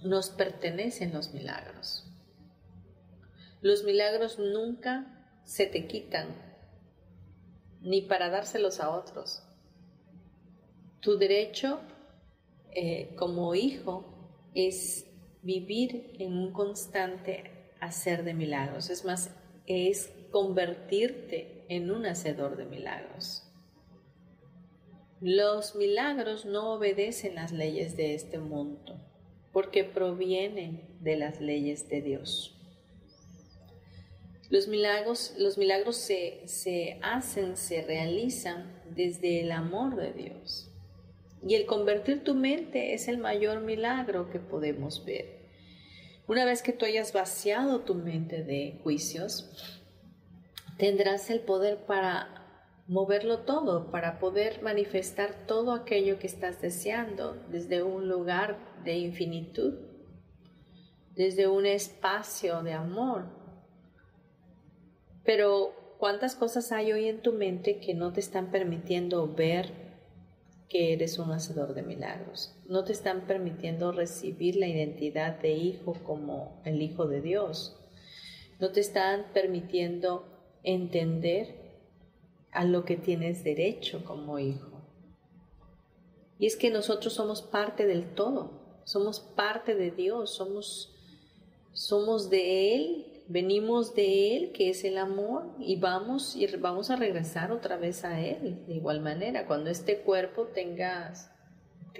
nos 0.01 0.29
pertenecen 0.29 1.11
los 1.11 1.33
milagros. 1.33 2.08
Los 3.61 3.83
milagros 3.83 4.39
nunca 4.39 5.39
se 5.43 5.65
te 5.65 5.87
quitan, 5.87 6.27
ni 7.81 8.01
para 8.01 8.29
dárselos 8.29 8.79
a 8.79 8.89
otros 8.89 9.43
tu 10.99 11.17
derecho 11.17 11.79
eh, 12.71 13.13
como 13.15 13.55
hijo 13.55 14.05
es 14.53 15.05
vivir 15.41 16.13
en 16.19 16.33
un 16.33 16.51
constante 16.51 17.71
hacer 17.79 18.23
de 18.23 18.33
milagros. 18.33 18.89
Es 18.89 19.05
más, 19.05 19.31
es 19.65 20.13
convertirte 20.31 21.65
en 21.69 21.91
un 21.91 22.05
hacedor 22.05 22.57
de 22.57 22.65
milagros. 22.65 23.45
Los 25.21 25.75
milagros 25.75 26.45
no 26.45 26.73
obedecen 26.73 27.35
las 27.35 27.51
leyes 27.51 27.95
de 27.97 28.15
este 28.15 28.39
mundo 28.39 28.99
porque 29.51 29.83
provienen 29.83 30.97
de 31.01 31.17
las 31.17 31.41
leyes 31.41 31.89
de 31.89 32.01
Dios. 32.01 32.58
Los 34.49 34.67
milagros, 34.67 35.33
los 35.37 35.57
milagros 35.57 35.95
se, 35.95 36.41
se 36.45 36.99
hacen, 37.01 37.55
se 37.55 37.83
realizan 37.83 38.81
desde 38.89 39.41
el 39.41 39.51
amor 39.51 39.95
de 39.95 40.13
Dios. 40.13 40.71
Y 41.47 41.55
el 41.55 41.65
convertir 41.65 42.23
tu 42.23 42.35
mente 42.35 42.93
es 42.93 43.07
el 43.07 43.17
mayor 43.17 43.61
milagro 43.61 44.29
que 44.29 44.39
podemos 44.39 45.05
ver. 45.05 45.39
Una 46.27 46.45
vez 46.45 46.61
que 46.61 46.73
tú 46.73 46.85
hayas 46.85 47.13
vaciado 47.13 47.81
tu 47.81 47.95
mente 47.95 48.43
de 48.43 48.79
juicios, 48.83 49.81
tendrás 50.77 51.29
el 51.29 51.39
poder 51.39 51.85
para 51.85 52.39
moverlo 52.87 53.39
todo, 53.39 53.91
para 53.91 54.19
poder 54.19 54.61
manifestar 54.61 55.45
todo 55.45 55.73
aquello 55.73 56.17
que 56.19 56.27
estás 56.27 56.61
deseando 56.61 57.35
desde 57.49 57.83
un 57.83 58.09
lugar 58.09 58.57
de 58.83 58.97
infinitud, 58.97 59.75
desde 61.15 61.47
un 61.47 61.65
espacio 61.65 62.63
de 62.63 62.73
amor. 62.73 63.38
Pero 65.29 65.75
¿cuántas 65.99 66.33
cosas 66.33 66.71
hay 66.71 66.91
hoy 66.91 67.07
en 67.07 67.21
tu 67.21 67.33
mente 67.33 67.79
que 67.79 67.93
no 67.93 68.11
te 68.11 68.19
están 68.19 68.49
permitiendo 68.49 69.31
ver 69.31 69.71
que 70.67 70.91
eres 70.93 71.19
un 71.19 71.31
hacedor 71.31 71.75
de 71.75 71.83
milagros. 71.83 72.55
No 72.67 72.83
te 72.83 72.93
están 72.93 73.27
permitiendo 73.27 73.91
recibir 73.91 74.55
la 74.55 74.67
identidad 74.67 75.39
de 75.39 75.51
hijo 75.51 75.93
como 76.03 76.59
el 76.65 76.81
Hijo 76.81 77.05
de 77.05 77.21
Dios. 77.21 77.79
No 78.59 78.71
te 78.71 78.79
están 78.79 79.27
permitiendo 79.31 80.25
entender 80.63 81.77
a 82.51 82.65
lo 82.65 82.83
que 82.83 82.97
tienes 82.97 83.43
derecho 83.43 84.03
como 84.05 84.39
hijo. 84.39 84.81
Y 86.39 86.47
es 86.47 86.55
que 86.55 86.71
nosotros 86.71 87.13
somos 87.13 87.43
parte 87.43 87.85
del 87.85 88.15
todo, 88.15 88.81
somos 88.83 89.19
parte 89.19 89.75
de 89.75 89.91
Dios, 89.91 90.33
somos, 90.33 90.91
somos 91.71 92.31
de 92.31 92.73
Él 92.73 93.08
venimos 93.29 93.93
de 93.93 94.35
Él, 94.35 94.51
que 94.51 94.71
es 94.71 94.83
el 94.83 94.97
amor, 94.97 95.55
y 95.59 95.77
vamos, 95.77 96.35
y 96.35 96.47
vamos 96.57 96.89
a 96.89 96.95
regresar 96.95 97.51
otra 97.51 97.77
vez 97.77 98.03
a 98.03 98.19
Él. 98.19 98.65
De 98.67 98.73
igual 98.73 98.99
manera, 98.99 99.45
cuando 99.45 99.69
este 99.69 99.99
cuerpo 99.99 100.47
tenga 100.47 101.13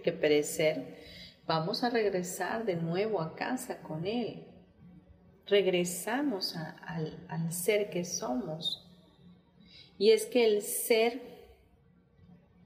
que 0.04 0.12
perecer, 0.12 0.98
vamos 1.46 1.84
a 1.84 1.92
regresar 1.92 2.66
de 2.66 2.76
nuevo 2.76 3.22
a 3.22 3.36
casa 3.36 3.82
con 3.82 4.08
Él. 4.08 4.44
Regresamos 5.46 6.56
al, 6.56 7.26
al 7.30 7.54
ser 7.54 7.92
que 7.92 8.04
somos. 8.06 8.88
Y 10.00 10.12
es 10.12 10.26
que 10.26 10.46
el 10.46 10.64
ser 10.64 11.22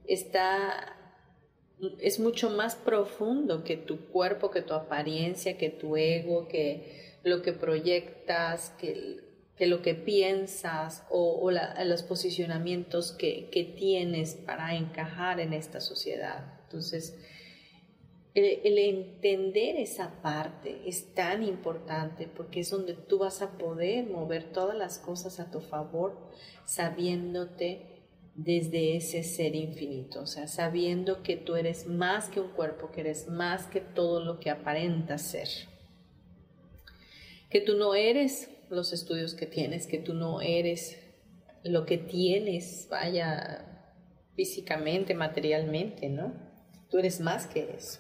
está 0.06 0.98
es 2.00 2.18
mucho 2.18 2.50
más 2.50 2.76
profundo 2.76 3.66
que 3.66 3.76
tu 3.76 4.08
cuerpo, 4.08 4.52
que 4.52 4.62
tu 4.62 4.74
apariencia, 4.74 5.58
que 5.58 5.70
tu 5.70 5.98
ego, 5.98 6.48
que 6.48 7.13
lo 7.24 7.42
que 7.42 7.54
proyectas, 7.54 8.72
que, 8.78 9.22
lo 9.60 9.82
que 9.82 9.96
piensas 9.96 11.04
o, 11.10 11.50
los 11.52 12.04
posicionamientos 12.04 13.14
que, 13.14 13.74
tienes 13.78 14.36
para 14.36 14.76
encajar 14.76 15.40
en 15.40 15.54
esta 15.54 15.80
sociedad. 15.80 16.60
Entonces, 16.64 17.18
el, 18.34 18.78
entender 18.78 19.78
esa 19.78 20.22
parte 20.22 20.82
es 20.86 21.14
tan 21.14 21.44
importante 21.44 22.28
porque 22.28 22.62
es 22.62 22.70
donde 22.70 22.94
tú 22.94 23.20
vas 23.20 23.42
a 23.42 23.58
poder 23.58 24.06
mover 24.08 24.52
todas 24.52 24.76
las 24.76 24.98
cosas 24.98 25.40
a 25.40 25.50
tu 25.50 25.62
favor 25.62 26.32
sabiéndote 26.66 27.90
desde 28.36 28.98
ese 28.98 29.22
ser 29.22 29.56
infinito, 29.56 30.24
o 30.24 30.26
sea, 30.26 30.48
sabiendo 30.48 31.22
que 31.22 31.38
tú 31.38 31.56
eres 31.56 31.86
más 31.86 32.30
que 32.30 32.40
un 32.40 32.50
cuerpo, 32.50 32.90
que 32.92 33.02
eres 33.02 33.28
más 33.28 33.68
que 33.68 33.80
todo 33.80 34.26
lo 34.26 34.40
que 34.40 34.50
aparenta 34.50 35.20
ser 35.20 35.48
que 37.54 37.62
tú 37.62 37.78
no 37.78 37.94
eres 37.94 38.50
los 38.72 38.94
estudios 38.94 39.36
que 39.36 39.46
tienes, 39.46 39.86
que 39.86 40.00
tú 40.00 40.16
no 40.16 40.42
eres 40.42 41.00
lo 41.64 41.86
que 41.86 42.00
tienes, 42.00 42.88
vaya, 42.90 43.94
físicamente, 44.36 45.14
materialmente, 45.14 46.10
¿no? 46.10 46.34
Tú 46.90 46.98
eres 46.98 47.20
más 47.20 47.46
que 47.46 47.76
eso. 47.78 48.00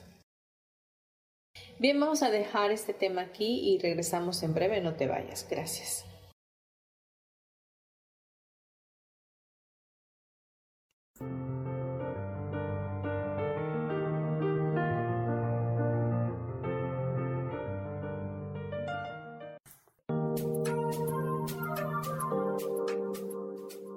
Bien, 1.77 1.99
vamos 1.99 2.23
a 2.23 2.31
dejar 2.31 2.71
este 2.71 2.95
tema 2.95 3.21
aquí 3.21 3.75
y 3.75 3.77
regresamos 3.77 4.41
en 4.41 4.55
breve, 4.55 4.81
no 4.81 4.95
te 4.95 5.05
vayas. 5.05 5.47
Gracias. 5.47 6.03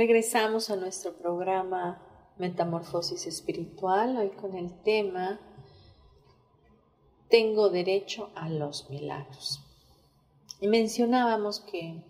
Regresamos 0.00 0.70
a 0.70 0.76
nuestro 0.76 1.12
programa 1.12 2.00
Metamorfosis 2.38 3.26
Espiritual, 3.26 4.16
hoy 4.16 4.30
con 4.30 4.56
el 4.56 4.72
tema 4.80 5.38
Tengo 7.28 7.68
derecho 7.68 8.30
a 8.34 8.48
los 8.48 8.88
milagros. 8.88 9.60
Y 10.58 10.68
mencionábamos 10.68 11.60
que 11.60 12.02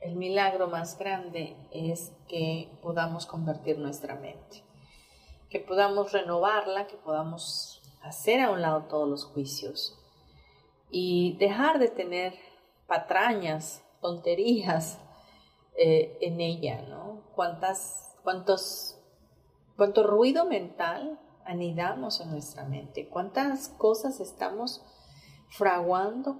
el 0.00 0.16
milagro 0.16 0.68
más 0.68 0.98
grande 0.98 1.58
es 1.70 2.10
que 2.26 2.72
podamos 2.80 3.26
convertir 3.26 3.78
nuestra 3.78 4.14
mente, 4.14 4.64
que 5.50 5.60
podamos 5.60 6.12
renovarla, 6.12 6.86
que 6.86 6.96
podamos 6.96 7.82
hacer 8.00 8.40
a 8.40 8.50
un 8.50 8.62
lado 8.62 8.84
todos 8.84 9.06
los 9.06 9.26
juicios 9.26 9.94
y 10.90 11.36
dejar 11.36 11.80
de 11.80 11.88
tener 11.88 12.32
patrañas, 12.86 13.84
tonterías 14.00 14.98
eh, 15.82 16.18
en 16.20 16.40
ella, 16.42 16.82
¿no? 16.88 17.09
Cuántas, 17.40 18.18
cuántos, 18.22 18.98
cuánto 19.74 20.06
ruido 20.06 20.44
mental 20.44 21.18
anidamos 21.46 22.20
en 22.20 22.32
nuestra 22.32 22.66
mente, 22.66 23.08
cuántas 23.08 23.70
cosas 23.70 24.20
estamos 24.20 24.84
fraguando 25.48 26.38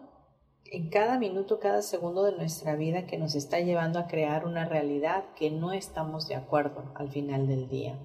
en 0.67 0.91
cada 0.91 1.19
minuto, 1.19 1.59
cada 1.59 1.81
segundo 1.81 2.25
de 2.25 2.33
nuestra 2.37 2.77
vida 2.77 3.07
que 3.07 3.17
nos 3.17 3.35
está 3.35 3.61
llevando 3.61 3.99
a 3.99 4.09
crear 4.09 4.45
una 4.45 4.67
realidad 4.67 5.25
que 5.37 5.51
no 5.51 5.73
estamos 5.73 6.29
de 6.29 6.35
acuerdo 6.35 6.93
al 6.95 7.09
final 7.09 7.49
del 7.49 7.71
día. 7.71 7.99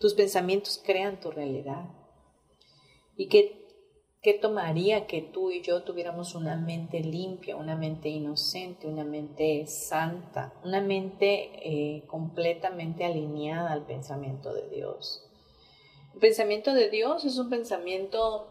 Tus 0.00 0.14
pensamientos 0.14 0.82
crean 0.84 1.20
tu 1.20 1.30
realidad. 1.30 1.90
¿Y 3.16 3.28
qué, 3.28 3.61
qué 4.22 4.34
tomaría 4.34 5.08
que 5.08 5.20
tú 5.20 5.50
y 5.50 5.62
yo 5.62 5.82
tuviéramos 5.82 6.36
una 6.36 6.56
mente 6.56 7.00
limpia, 7.00 7.56
una 7.56 7.74
mente 7.74 8.08
inocente, 8.08 8.86
una 8.86 9.02
mente 9.02 9.66
santa, 9.66 10.54
una 10.64 10.80
mente 10.80 11.50
eh, 11.56 12.06
completamente 12.06 13.04
alineada 13.04 13.72
al 13.72 13.84
pensamiento 13.84 14.54
de 14.54 14.68
Dios? 14.70 15.28
El 16.14 16.20
pensamiento 16.20 16.72
de 16.72 16.88
Dios 16.88 17.24
es 17.24 17.36
un 17.36 17.50
pensamiento 17.50 18.46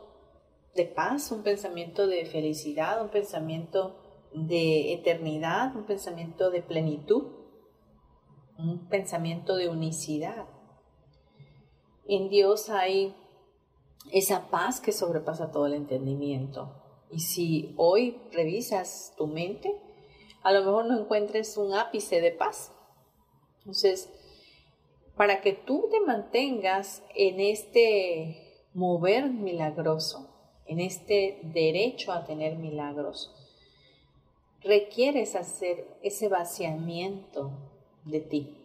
de 0.75 0.85
paz, 0.85 1.31
un 1.31 1.41
pensamiento 1.41 2.05
de 2.05 2.25
felicidad, 2.25 3.01
un 3.01 3.09
pensamiento 3.09 3.95
de 4.33 4.93
eternidad, 4.93 5.73
un 5.75 5.85
pensamiento 5.85 6.51
de 6.51 6.61
plenitud, 6.61 7.27
un 8.57 8.89
pensamiento 8.89 9.55
de 9.55 9.69
unicidad. 9.69 10.47
En 12.07 12.29
Dios 12.29 12.69
hay 12.69 13.15
esa 14.11 14.49
paz 14.49 14.79
que 14.79 14.91
sobrepasa 14.91 15.51
todo 15.51 15.67
el 15.67 15.73
entendimiento. 15.73 16.75
Y 17.11 17.19
si 17.19 17.73
hoy 17.77 18.19
revisas 18.31 19.13
tu 19.17 19.27
mente, 19.27 19.75
a 20.43 20.51
lo 20.51 20.63
mejor 20.63 20.85
no 20.85 20.99
encuentres 20.99 21.57
un 21.57 21.73
ápice 21.73 22.21
de 22.21 22.31
paz. 22.31 22.71
Entonces, 23.59 24.09
para 25.15 25.41
que 25.41 25.53
tú 25.53 25.87
te 25.91 25.99
mantengas 25.99 27.03
en 27.15 27.39
este 27.39 28.69
mover 28.73 29.29
milagroso, 29.29 30.29
en 30.65 30.79
este 30.79 31.39
derecho 31.43 32.11
a 32.11 32.25
tener 32.25 32.57
milagros, 32.57 33.35
requieres 34.61 35.35
hacer 35.35 35.85
ese 36.01 36.27
vaciamiento 36.27 37.51
de 38.05 38.21
ti. 38.21 38.57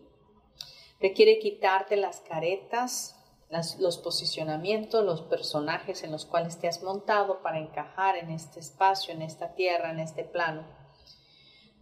Requiere 1.00 1.38
quitarte 1.38 1.96
las 1.96 2.20
caretas, 2.20 3.15
los 3.50 3.98
posicionamientos, 3.98 5.04
los 5.04 5.22
personajes 5.22 6.02
en 6.02 6.12
los 6.12 6.26
cuales 6.26 6.58
te 6.58 6.68
has 6.68 6.82
montado 6.82 7.42
para 7.42 7.58
encajar 7.58 8.16
en 8.16 8.30
este 8.30 8.60
espacio, 8.60 9.14
en 9.14 9.22
esta 9.22 9.54
tierra, 9.54 9.90
en 9.90 10.00
este 10.00 10.24
plano. 10.24 10.64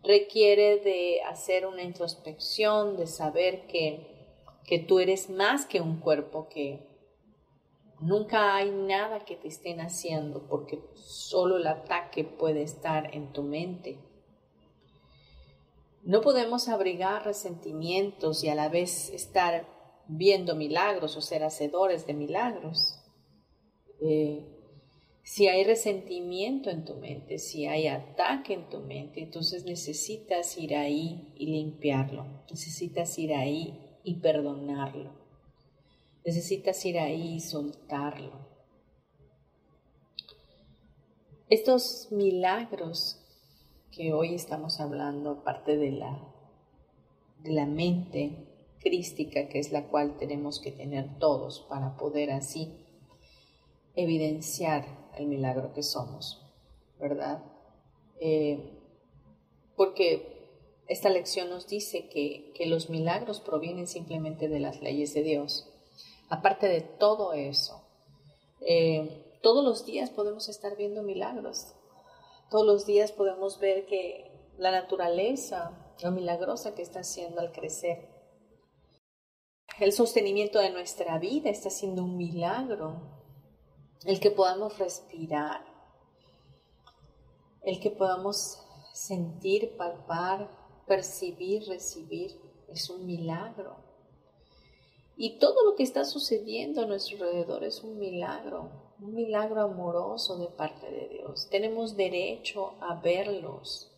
Requiere 0.03 0.79
de 0.81 1.23
hacer 1.23 1.67
una 1.67 1.83
introspección, 1.83 2.97
de 2.97 3.07
saber 3.07 3.67
que, 3.67 4.43
que 4.65 4.79
tú 4.79 4.99
eres 4.99 5.31
más 5.31 5.65
que 5.65 5.81
un 5.81 6.01
cuerpo, 6.01 6.49
que 6.49 6.95
Nunca 8.01 8.57
hay 8.57 8.71
nada 8.71 9.21
que 9.21 9.35
te 9.37 9.49
estén 9.49 9.81
haciendo 9.81 10.47
porque 10.47 10.79
solo 10.95 11.57
el 11.57 11.67
ataque 11.67 12.25
puede 12.25 12.63
estar 12.63 13.15
en 13.15 13.33
tu 13.33 13.43
mente. 13.43 13.99
No 16.03 16.21
podemos 16.21 16.69
abrigar 16.69 17.25
resentimientos 17.25 18.45
y 18.45 18.51
a 18.51 18.55
la 18.55 18.69
vez 18.69 19.09
estar 19.09 19.67
viendo 20.09 20.55
milagros 20.55 21.17
o 21.17 21.21
ser 21.21 21.45
hacedores 21.45 22.07
de 22.07 22.15
milagros. 22.15 23.01
Eh, 24.01 24.47
si 25.23 25.49
hay 25.49 25.65
resentimiento 25.65 26.69
en 26.69 26.85
tu 26.85 26.97
mente, 26.97 27.39
si 27.39 27.67
hay 27.67 27.89
ataque 27.89 28.53
en 28.53 28.69
tu 28.69 28.81
mente, 28.81 29.23
entonces 29.23 29.65
necesitas 29.65 30.59
ir 30.59 30.77
ahí 30.77 31.33
y 31.37 31.47
limpiarlo, 31.47 32.45
necesitas 32.51 33.19
ir 33.19 33.33
ahí 33.33 33.99
y 34.05 34.17
perdonarlo. 34.17 35.13
Necesitas 36.25 36.85
ir 36.85 36.99
ahí 36.99 37.35
y 37.35 37.41
soltarlo. 37.41 38.33
Estos 41.51 42.09
milagros 42.11 43.21
que 43.91 44.13
hoy 44.13 44.35
estamos 44.35 44.81
hablando, 44.81 45.31
aparte 45.31 45.77
de 45.77 45.93
la, 45.93 46.19
de 47.43 47.53
la 47.53 47.67
mente 47.67 48.54
crística, 48.85 49.49
que 49.49 49.59
es 49.59 49.73
la 49.73 49.89
cual 49.89 50.17
tenemos 50.17 50.61
que 50.61 50.71
tener 50.71 51.19
todos 51.19 51.67
para 51.69 51.97
poder 51.97 52.31
así 52.31 52.79
evidenciar 53.97 55.11
el 55.17 55.27
milagro 55.27 55.73
que 55.73 55.83
somos, 55.83 56.47
¿verdad? 57.01 57.43
Eh, 58.21 58.79
porque 59.77 60.33
esta 60.87 61.09
lección 61.09 61.51
nos 61.51 61.67
dice 61.67 62.09
que, 62.09 62.53
que 62.55 62.67
los 62.67 62.89
milagros 62.91 63.41
provienen 63.41 63.89
simplemente 63.89 64.49
de 64.49 64.61
las 64.61 64.81
leyes 64.81 65.15
de 65.15 65.25
Dios 65.25 65.75
Aparte 66.29 66.69
de 66.69 66.81
todo 66.81 67.33
eso, 67.33 67.83
eh, 68.61 69.39
todos 69.43 69.65
los 69.65 69.85
días 69.85 70.11
podemos 70.11 70.49
estar 70.49 70.77
viendo 70.77 71.03
milagros. 71.03 71.75
Todos 72.51 72.67
los 72.67 72.87
días 72.87 73.13
podemos 73.13 73.59
ver 73.59 73.87
que 73.87 74.33
la 74.57 74.71
naturaleza, 74.71 75.95
lo 76.03 76.11
milagrosa 76.13 76.75
que 76.75 76.83
está 76.83 77.01
haciendo 77.01 77.41
al 77.41 77.53
crecer. 77.53 78.09
El 79.81 79.91
sostenimiento 79.91 80.61
de 80.61 80.71
nuestra 80.71 81.19
vida 81.19 81.51
está 81.51 81.69
siendo 81.69 82.05
un 82.05 82.17
milagro. 82.17 82.95
El 84.05 84.21
que 84.21 84.31
podamos 84.31 84.79
respirar. 84.79 85.65
El 87.61 87.81
que 87.81 87.91
podamos 87.91 88.63
sentir, 88.93 89.77
palpar, 89.77 90.49
percibir, 90.87 91.67
recibir. 91.67 92.41
Es 92.69 92.89
un 92.89 93.05
milagro. 93.05 93.77
Y 95.17 95.39
todo 95.39 95.65
lo 95.65 95.75
que 95.75 95.83
está 95.83 96.05
sucediendo 96.05 96.83
a 96.83 96.87
nuestro 96.87 97.17
alrededor 97.17 97.65
es 97.65 97.83
un 97.83 97.99
milagro, 97.99 98.95
un 99.01 99.13
milagro 99.13 99.61
amoroso 99.61 100.39
de 100.39 100.47
parte 100.47 100.89
de 100.89 101.09
Dios. 101.09 101.49
Tenemos 101.51 101.97
derecho 101.97 102.75
a 102.81 102.95
verlos. 103.01 103.91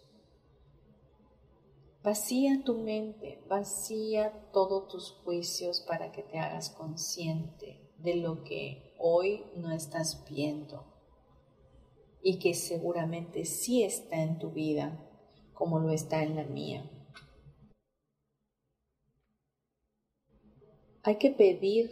Vacía 2.07 2.63
tu 2.65 2.75
mente, 2.75 3.43
vacía 3.49 4.33
todos 4.53 4.87
tus 4.87 5.11
juicios 5.25 5.81
para 5.81 6.13
que 6.13 6.23
te 6.23 6.39
hagas 6.39 6.71
consciente 6.71 7.91
de 7.99 8.15
lo 8.15 8.45
que 8.45 8.95
hoy 9.01 9.43
no 9.57 9.73
estás 9.73 10.25
viendo 10.31 10.85
y 12.23 12.39
que 12.39 12.55
seguramente 12.55 13.45
sí 13.45 13.83
está 13.83 14.23
en 14.23 14.39
tu 14.39 14.53
vida 14.53 15.05
como 15.53 15.81
lo 15.81 15.91
está 15.91 16.23
en 16.23 16.37
la 16.37 16.45
mía. 16.45 16.89
Hay 21.03 21.17
que 21.17 21.33
pedir 21.33 21.91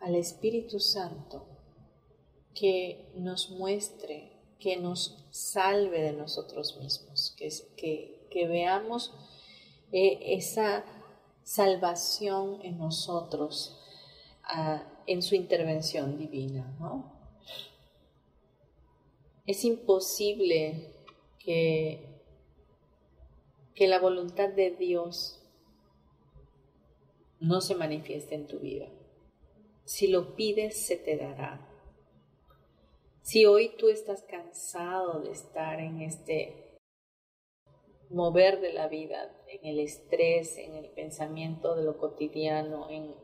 al 0.00 0.16
Espíritu 0.16 0.80
Santo 0.80 1.46
que 2.56 3.12
nos 3.14 3.50
muestre, 3.50 4.32
que 4.58 4.78
nos 4.78 5.28
salve 5.30 6.02
de 6.02 6.12
nosotros 6.12 6.76
mismos, 6.80 7.36
que, 7.38 7.50
que, 8.28 8.48
veamos 8.48 9.14
esa 9.94 10.84
salvación 11.44 12.60
en 12.62 12.78
nosotros 12.78 13.78
ah, 14.42 14.82
en 15.06 15.22
su 15.22 15.34
intervención 15.34 16.18
divina. 16.18 16.76
es 19.46 19.64
imposible 19.64 20.94
que, 21.38 22.22
que 23.74 23.86
la 23.86 23.98
voluntad 23.98 24.48
de 24.48 24.70
Dios 24.70 25.40
no 27.40 27.60
se 27.60 27.74
manifieste 27.74 28.34
en 28.34 28.46
tu 28.46 28.58
vida. 28.58 28.88
Si 29.84 30.06
lo 30.06 30.34
pides, 30.34 30.86
se 30.86 30.96
te 30.96 31.16
dará. 31.16 31.68
Si 33.20 33.44
hoy 33.44 33.76
tú 33.78 33.90
estás 33.90 34.22
cansado 34.22 35.20
de 35.20 35.30
estar 35.30 35.78
en 35.78 36.00
este 36.00 36.78
mover 38.08 38.60
de 38.60 38.72
la 38.72 38.88
vida, 38.88 39.30
en 39.54 39.66
el 39.66 39.80
estrés, 39.80 40.58
en 40.58 40.74
el 40.76 40.90
pensamiento 40.90 41.74
de 41.74 41.84
lo 41.84 41.98
cotidiano, 41.98 42.88
en, 42.90 43.14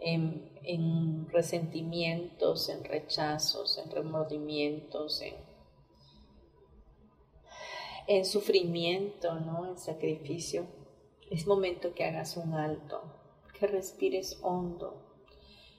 en, 0.00 1.28
resentimientos, 1.30 2.68
en 2.68 2.84
rechazos, 2.84 3.78
en 3.78 3.90
remordimientos, 3.90 5.22
en, 5.22 5.34
en 8.06 8.24
sufrimiento, 8.24 9.34
¿no? 9.40 9.66
en 9.66 9.78
sacrificio, 9.78 10.66
es 11.30 11.46
momento 11.46 11.94
que 11.94 12.04
hagas 12.04 12.36
un 12.36 12.54
alto, 12.54 13.02
que 13.58 13.66
respires 13.66 14.38
hondo 14.42 15.02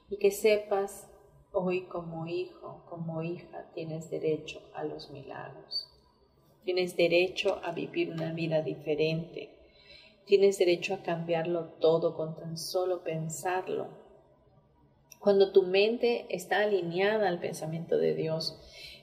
y 0.10 0.18
que 0.18 0.32
sepas 0.32 1.10
Hoy 1.52 1.82
como 1.82 2.28
hijo, 2.28 2.86
como 2.88 3.24
hija, 3.24 3.72
tienes 3.74 4.12
derecho 4.12 4.62
a 4.76 4.84
los 4.84 5.10
milagros. 5.10 5.90
Tienes 6.64 6.96
derecho 6.96 7.60
a 7.64 7.72
vivir 7.72 8.12
una 8.12 8.34
vida 8.34 8.62
diferente. 8.62 9.58
Tienes 10.30 10.60
derecho 10.60 10.94
a 10.94 11.02
cambiarlo 11.02 11.74
todo 11.82 12.16
con 12.16 12.36
tan 12.36 12.58
solo 12.58 13.04
pensarlo. 13.04 13.88
Cuando 15.20 15.52
tu 15.52 15.64
mente 15.64 16.28
está 16.30 16.60
alineada 16.60 17.28
al 17.28 17.40
pensamiento 17.40 17.98
de 17.98 18.14
Dios, 18.14 18.58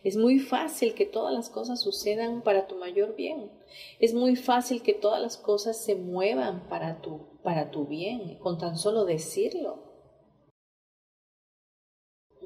es 0.05 0.17
muy 0.17 0.39
fácil 0.39 0.95
que 0.95 1.05
todas 1.05 1.35
las 1.35 1.51
cosas 1.51 1.83
sucedan 1.83 2.43
para 2.43 2.69
tu 2.69 2.77
mayor 2.77 3.17
bien. 3.17 3.51
Es 3.99 4.15
muy 4.15 4.37
fácil 4.37 4.83
que 4.83 4.95
todas 4.95 5.21
las 5.21 5.37
cosas 5.37 5.77
se 5.77 5.97
muevan 5.97 6.69
para 6.69 7.03
tu, 7.03 7.27
para 7.43 7.71
tu 7.71 7.87
bien, 7.87 8.39
con 8.39 8.57
tan 8.57 8.79
solo 8.79 9.05
decirlo 9.05 9.85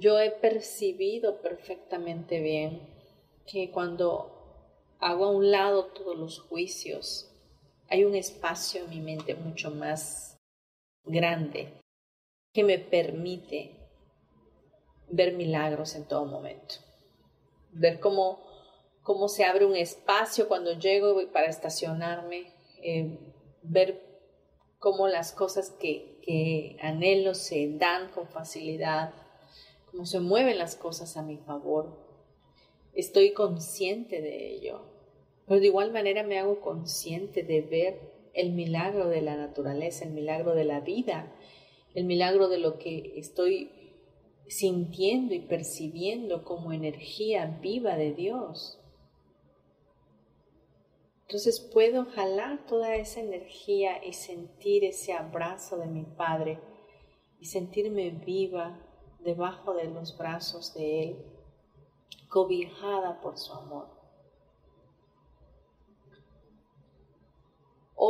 yo 0.01 0.19
he 0.19 0.31
percibido 0.31 1.43
perfectamente 1.43 2.41
bien 2.41 2.81
que 3.47 3.71
cuando 3.71 4.31
hago 4.99 5.27
a 5.27 5.31
un 5.31 5.51
lado 5.51 5.87
todos 5.89 6.17
los 6.17 6.41
juicios, 6.41 7.30
hay 7.91 8.05
un 8.05 8.15
espacio 8.15 8.85
en 8.85 8.91
mi 8.91 9.01
mente 9.01 9.35
mucho 9.35 9.73
más 9.73 10.39
grande 11.05 11.73
que 12.53 12.63
me 12.63 12.79
permite 12.79 13.77
ver 15.09 15.35
milagros 15.35 15.97
en 15.97 16.07
todo 16.07 16.25
momento. 16.25 16.77
Ver 17.73 17.99
cómo, 17.99 18.41
cómo 19.03 19.29
se 19.29 19.45
abre 19.45 19.67
un 19.67 19.75
espacio 19.75 20.47
cuando 20.47 20.79
llego 20.79 21.21
para 21.33 21.49
estacionarme, 21.49 22.53
eh, 22.81 23.19
ver 23.63 24.01
cómo 24.79 25.09
las 25.09 25.33
cosas 25.33 25.71
que, 25.71 26.21
que 26.23 26.77
anhelo 26.81 27.35
se 27.35 27.77
dan 27.77 28.13
con 28.13 28.29
facilidad, 28.29 29.13
cómo 29.91 30.07
se 30.07 30.21
mueven 30.21 30.59
las 30.59 30.77
cosas 30.77 31.17
a 31.17 31.23
mi 31.23 31.39
favor. 31.39 32.09
Estoy 32.93 33.33
consciente 33.33 34.21
de 34.21 34.55
ello, 34.55 34.90
pero 35.51 35.61
de 35.61 35.67
igual 35.67 35.91
manera 35.91 36.23
me 36.23 36.39
hago 36.39 36.61
consciente 36.61 37.43
de 37.43 37.61
ver 37.61 38.31
el 38.35 38.53
milagro 38.53 39.09
de 39.09 39.21
la 39.21 39.37
naturaleza, 39.37 40.05
el 40.05 40.13
milagro 40.13 40.55
de 40.55 40.65
la 40.65 40.79
vida, 40.79 41.35
el 41.93 42.05
milagro 42.05 42.47
de 42.47 42.59
lo 42.59 42.79
que 42.79 43.15
estoy 43.17 43.73
sintiendo 44.47 45.35
y 45.35 45.41
percibiendo 45.41 46.45
como 46.45 46.73
energía 46.73 47.59
viva 47.61 47.97
de 47.97 48.13
Dios. 48.13 48.79
Entonces 51.23 51.59
puedo 51.59 52.05
jalar 52.05 52.65
toda 52.67 52.95
esa 52.95 53.19
energía 53.19 54.05
y 54.05 54.13
sentir 54.13 54.85
ese 54.85 55.15
abrazo 55.15 55.79
de 55.79 55.87
mi 55.87 56.05
Padre 56.05 56.61
y 57.41 57.47
sentirme 57.47 58.11
viva, 58.11 58.87
debajo 59.19 59.75
de 59.75 59.87
los 59.87 60.17
brazos 60.17 60.75
de 60.75 61.03
Él, 61.03 61.17
cobijada 62.29 63.21
por 63.21 63.37
su 63.37 63.53
amor. 63.53 64.00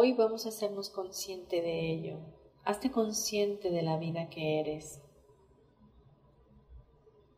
Hoy 0.03 0.15
vamos 0.15 0.47
a 0.47 0.49
hacernos 0.49 0.89
consciente 0.89 1.61
de 1.61 1.93
ello. 1.93 2.21
Hazte 2.65 2.91
consciente 2.91 3.71
de 3.71 3.83
la 3.83 3.99
vida 3.99 4.31
que 4.31 4.59
eres. 4.59 5.03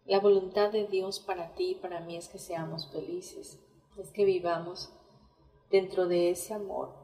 La 0.05 0.21
voluntad 0.21 0.71
de 0.71 0.87
Dios 0.87 1.19
para 1.19 1.57
ti 1.57 1.71
y 1.71 1.75
para 1.75 1.99
mí 1.99 2.17
es 2.17 2.29
que 2.29 2.39
seamos 2.39 2.89
felices, 2.93 3.59
es 3.99 4.13
que 4.13 4.25
vivamos 4.25 4.93
dentro 5.73 6.07
de 6.07 6.31
ese 6.31 6.55
amor 6.55 6.95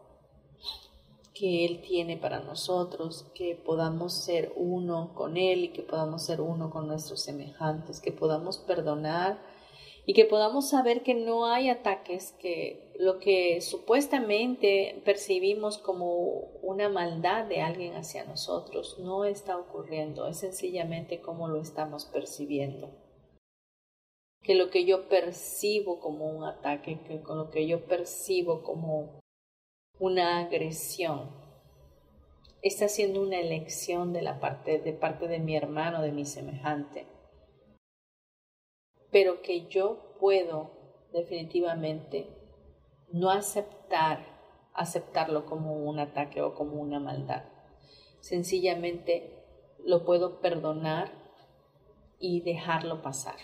que 1.35 1.65
Él 1.65 1.83
tiene 1.83 2.17
para 2.17 2.39
nosotros, 2.39 3.27
que 3.35 3.57
podamos 3.57 4.13
ser 4.13 4.53
uno 4.55 5.13
con 5.13 5.37
Él 5.37 5.65
y 5.65 5.73
que 5.73 5.83
podamos 5.83 6.23
ser 6.23 6.41
uno 6.41 6.71
con 6.71 6.87
nuestros 6.87 7.21
semejantes, 7.23 7.99
que 7.99 8.13
podamos 8.13 8.59
perdonar 8.59 9.43
y 10.07 10.15
que 10.15 10.25
podamos 10.25 10.69
saber 10.69 11.03
que 11.03 11.15
no 11.15 11.47
hay 11.47 11.69
ataques, 11.69 12.31
que 12.39 12.88
lo 12.99 13.21
que 13.21 13.61
supuestamente 13.61 15.01
percibimos 15.05 15.79
como 15.79 16.51
una 16.63 16.89
maldad 16.89 17.45
de 17.45 17.63
alguien 17.63 17.95
hacia 17.95 18.25
nosotros 18.25 18.99
no 18.99 19.25
está 19.25 19.57
ocurriendo, 19.57 20.27
es 20.27 20.39
sencillamente 20.39 21.21
como 21.21 21.47
lo 21.47 21.61
estamos 21.61 22.07
percibiendo. 22.07 22.91
Que 24.43 24.57
lo 24.57 24.71
que 24.71 24.85
yo 24.85 25.09
percibo 25.09 26.01
como 26.01 26.27
un 26.27 26.43
ataque, 26.43 26.99
que 27.07 27.23
con 27.23 27.39
lo 27.39 27.51
que 27.51 27.69
yo 27.69 27.85
percibo 27.85 28.65
como 28.65 29.21
una 30.01 30.41
agresión. 30.41 31.31
Está 32.63 32.87
haciendo 32.87 33.23
una 33.23 33.39
elección 33.39 34.13
de, 34.13 34.23
la 34.23 34.41
parte, 34.41 34.81
de 34.81 34.93
parte 34.93 35.29
de 35.29 35.39
mi 35.39 35.57
hermano, 35.57 36.03
de 36.03 36.11
mi 36.11 36.25
semejante. 36.25 37.07
Pero 39.13 39.41
que 39.41 39.69
yo 39.69 40.17
puedo 40.19 40.73
definitivamente 41.13 42.38
no 43.13 43.31
aceptar, 43.31 44.25
aceptarlo 44.75 45.47
como 45.47 45.75
un 45.75 45.99
ataque 45.99 46.43
o 46.43 46.55
como 46.55 46.81
una 46.81 47.01
maldad. 47.01 47.45
Sencillamente 48.21 49.33
lo 49.85 50.05
puedo 50.05 50.41
perdonar 50.41 51.13
y 52.19 52.41
dejarlo 52.41 53.03
pasar. 53.03 53.37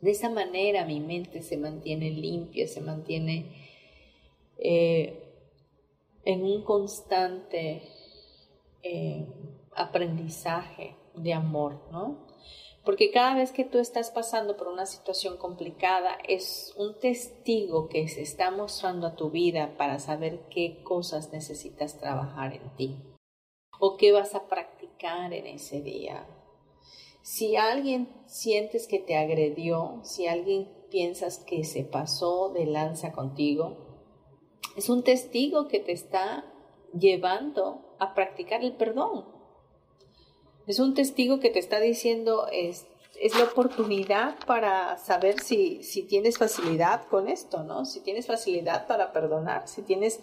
De 0.00 0.12
esa 0.12 0.30
manera 0.30 0.84
mi 0.84 1.00
mente 1.00 1.42
se 1.42 1.56
mantiene 1.56 2.10
limpia, 2.10 2.66
se 2.66 2.80
mantiene 2.80 3.68
eh, 4.58 5.30
en 6.24 6.42
un 6.42 6.62
constante 6.64 7.82
eh, 8.82 9.26
aprendizaje 9.74 10.96
de 11.14 11.34
amor, 11.34 11.82
¿no? 11.92 12.29
Porque 12.90 13.12
cada 13.12 13.36
vez 13.36 13.52
que 13.52 13.64
tú 13.64 13.78
estás 13.78 14.10
pasando 14.10 14.56
por 14.56 14.66
una 14.66 14.84
situación 14.84 15.36
complicada 15.36 16.18
es 16.26 16.74
un 16.76 16.98
testigo 16.98 17.88
que 17.88 18.08
se 18.08 18.20
está 18.20 18.50
mostrando 18.50 19.06
a 19.06 19.14
tu 19.14 19.30
vida 19.30 19.76
para 19.78 20.00
saber 20.00 20.40
qué 20.50 20.82
cosas 20.82 21.30
necesitas 21.32 22.00
trabajar 22.00 22.52
en 22.52 22.68
ti 22.74 22.96
o 23.78 23.96
qué 23.96 24.10
vas 24.10 24.34
a 24.34 24.48
practicar 24.48 25.32
en 25.32 25.46
ese 25.46 25.82
día. 25.82 26.26
Si 27.22 27.54
alguien 27.54 28.08
sientes 28.26 28.88
que 28.88 28.98
te 28.98 29.16
agredió, 29.16 30.00
si 30.02 30.26
alguien 30.26 30.68
piensas 30.90 31.38
que 31.38 31.62
se 31.62 31.84
pasó 31.84 32.48
de 32.48 32.66
lanza 32.66 33.12
contigo, 33.12 33.76
es 34.76 34.88
un 34.88 35.04
testigo 35.04 35.68
que 35.68 35.78
te 35.78 35.92
está 35.92 36.44
llevando 36.92 37.94
a 38.00 38.14
practicar 38.16 38.64
el 38.64 38.72
perdón. 38.72 39.39
Es 40.70 40.78
un 40.78 40.94
testigo 40.94 41.40
que 41.40 41.50
te 41.50 41.58
está 41.58 41.80
diciendo, 41.80 42.46
es, 42.52 42.86
es 43.20 43.36
la 43.36 43.42
oportunidad 43.42 44.36
para 44.46 44.98
saber 44.98 45.40
si, 45.40 45.82
si 45.82 46.04
tienes 46.04 46.38
facilidad 46.38 47.08
con 47.08 47.26
esto, 47.26 47.64
¿no? 47.64 47.84
Si 47.84 47.98
tienes 47.98 48.28
facilidad 48.28 48.86
para 48.86 49.12
perdonar, 49.12 49.66
si 49.66 49.82
tienes 49.82 50.20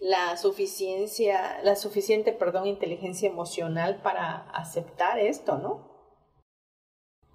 la 0.00 0.36
suficiencia, 0.36 1.62
la 1.62 1.76
suficiente, 1.76 2.32
perdón, 2.32 2.66
inteligencia 2.66 3.28
emocional 3.28 4.00
para 4.02 4.50
aceptar 4.50 5.20
esto, 5.20 5.58
¿no? 5.58 5.88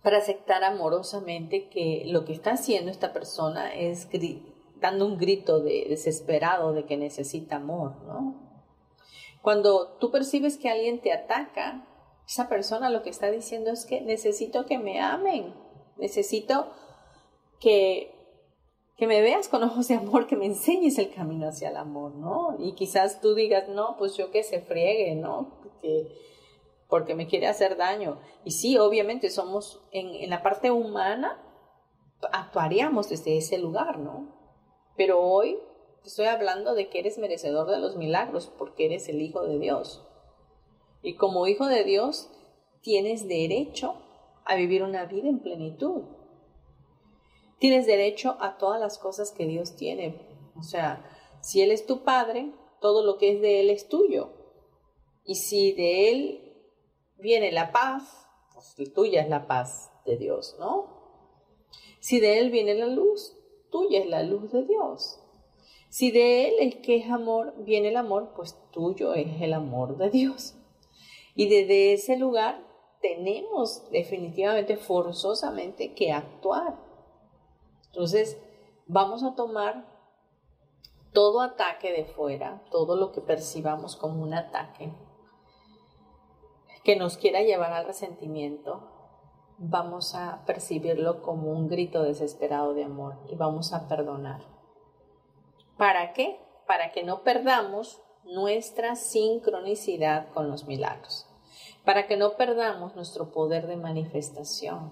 Para 0.03 0.17
aceptar 0.17 0.61
amorosamente 0.65 1.69
que 1.69 2.03
lo 2.07 2.25
que 2.25 2.33
está 2.33 2.51
haciendo 2.51 2.91
esta 2.91 3.13
persona 3.13 3.73
es 3.73 4.09
dando 4.81 5.05
un 5.05 5.17
grito 5.17 5.61
de 5.61 5.85
desesperado 5.87 6.73
de 6.73 6.83
que 6.83 6.97
necesita 6.97 7.55
amor, 7.55 7.95
¿no? 8.03 8.59
Cuando 9.41 9.95
tú 10.01 10.11
percibes 10.11 10.57
que 10.57 10.67
alguien 10.67 10.99
te 10.99 11.13
ataca, 11.13 11.87
esa 12.27 12.49
persona 12.49 12.89
lo 12.89 13.03
que 13.03 13.09
está 13.09 13.29
diciendo 13.29 13.71
es 13.71 13.85
que 13.85 14.01
necesito 14.01 14.65
que 14.65 14.79
me 14.79 14.99
amen, 14.99 15.53
necesito 15.97 16.71
que, 17.59 18.13
que 18.97 19.07
me 19.07 19.21
veas 19.21 19.47
con 19.47 19.63
ojos 19.63 19.87
de 19.87 19.95
amor, 19.95 20.27
que 20.27 20.35
me 20.35 20.45
enseñes 20.45 20.97
el 20.97 21.13
camino 21.13 21.47
hacia 21.47 21.69
el 21.69 21.77
amor, 21.77 22.15
¿no? 22.15 22.55
Y 22.59 22.73
quizás 22.73 23.21
tú 23.21 23.35
digas, 23.35 23.69
no, 23.69 23.95
pues 23.97 24.17
yo 24.17 24.31
que 24.31 24.43
se 24.43 24.61
friegue, 24.61 25.15
¿no? 25.15 25.59
Porque, 25.61 26.07
porque 26.89 27.15
me 27.15 27.27
quiere 27.27 27.47
hacer 27.47 27.77
daño. 27.77 28.19
Y 28.43 28.51
sí, 28.51 28.77
obviamente 28.77 29.29
somos 29.29 29.83
en, 29.91 30.15
en 30.15 30.29
la 30.29 30.41
parte 30.41 30.71
humana, 30.71 31.41
actuaríamos 32.31 33.09
desde 33.09 33.37
ese 33.37 33.57
lugar, 33.57 33.99
¿no? 33.99 34.33
Pero 34.97 35.21
hoy 35.21 35.59
estoy 36.03 36.25
hablando 36.25 36.73
de 36.73 36.89
que 36.89 36.99
eres 36.99 37.17
merecedor 37.17 37.69
de 37.69 37.79
los 37.79 37.95
milagros 37.95 38.51
porque 38.57 38.85
eres 38.85 39.09
el 39.09 39.21
Hijo 39.21 39.45
de 39.45 39.59
Dios. 39.59 40.07
Y 41.05 41.13
como 41.13 41.45
Hijo 41.45 41.67
de 41.67 41.83
Dios 41.83 42.31
tienes 42.81 43.27
derecho 43.27 43.93
a 44.43 44.55
vivir 44.55 44.81
una 44.81 45.05
vida 45.05 45.29
en 45.29 45.37
plenitud. 45.37 46.01
Tienes 47.59 47.85
derecho 47.85 48.37
a 48.39 48.57
todas 48.57 48.79
las 48.81 48.97
cosas 48.97 49.31
que 49.31 49.45
Dios 49.45 49.75
tiene. 49.75 50.19
O 50.57 50.63
sea, 50.63 51.07
si 51.41 51.61
Él 51.61 51.69
es 51.69 51.85
tu 51.85 52.03
Padre, 52.03 52.51
todo 52.81 53.03
lo 53.03 53.19
que 53.19 53.33
es 53.33 53.39
de 53.39 53.59
Él 53.59 53.69
es 53.69 53.87
tuyo. 53.87 54.31
Y 55.23 55.35
si 55.35 55.73
de 55.73 56.09
Él 56.09 56.71
viene 57.19 57.51
la 57.51 57.71
paz, 57.71 58.27
pues 58.55 58.91
tuya 58.91 59.21
es 59.21 59.29
la 59.29 59.45
paz 59.45 59.91
de 60.07 60.17
Dios, 60.17 60.55
¿no? 60.59 60.87
Si 61.99 62.19
de 62.19 62.39
Él 62.39 62.49
viene 62.49 62.73
la 62.73 62.87
luz, 62.87 63.37
tuya 63.69 63.99
es 63.99 64.07
la 64.07 64.23
luz 64.23 64.51
de 64.51 64.65
Dios. 64.65 65.19
Si 65.89 66.09
de 66.09 66.47
Él 66.47 66.55
es 66.61 66.77
que 66.77 66.95
es 66.95 67.11
amor, 67.11 67.53
viene 67.59 67.89
el 67.89 67.97
amor, 67.97 68.33
pues 68.35 68.57
tuyo 68.71 69.13
es 69.13 69.39
el 69.39 69.53
amor 69.53 69.97
de 69.97 70.09
Dios. 70.09 70.55
Y 71.35 71.49
desde 71.49 71.93
ese 71.93 72.17
lugar 72.17 72.65
tenemos 73.01 73.89
definitivamente, 73.91 74.77
forzosamente 74.77 75.93
que 75.93 76.11
actuar. 76.11 76.75
Entonces, 77.87 78.41
vamos 78.87 79.23
a 79.23 79.35
tomar 79.35 79.85
todo 81.13 81.41
ataque 81.41 81.91
de 81.91 82.05
fuera, 82.05 82.63
todo 82.71 82.95
lo 82.95 83.11
que 83.11 83.21
percibamos 83.21 83.95
como 83.95 84.23
un 84.23 84.33
ataque, 84.33 84.91
que 86.83 86.95
nos 86.95 87.17
quiera 87.17 87.41
llevar 87.41 87.73
al 87.73 87.85
resentimiento, 87.85 88.91
vamos 89.57 90.13
a 90.15 90.43
percibirlo 90.45 91.21
como 91.21 91.51
un 91.51 91.67
grito 91.67 92.03
desesperado 92.03 92.73
de 92.73 92.83
amor 92.83 93.17
y 93.29 93.35
vamos 93.35 93.73
a 93.73 93.87
perdonar. 93.87 94.41
¿Para 95.77 96.13
qué? 96.13 96.39
Para 96.67 96.91
que 96.91 97.03
no 97.03 97.23
perdamos 97.23 98.01
nuestra 98.25 98.95
sincronicidad 98.95 100.31
con 100.33 100.49
los 100.49 100.65
milagros, 100.65 101.27
para 101.83 102.07
que 102.07 102.17
no 102.17 102.35
perdamos 102.35 102.95
nuestro 102.95 103.31
poder 103.31 103.67
de 103.67 103.77
manifestación. 103.77 104.91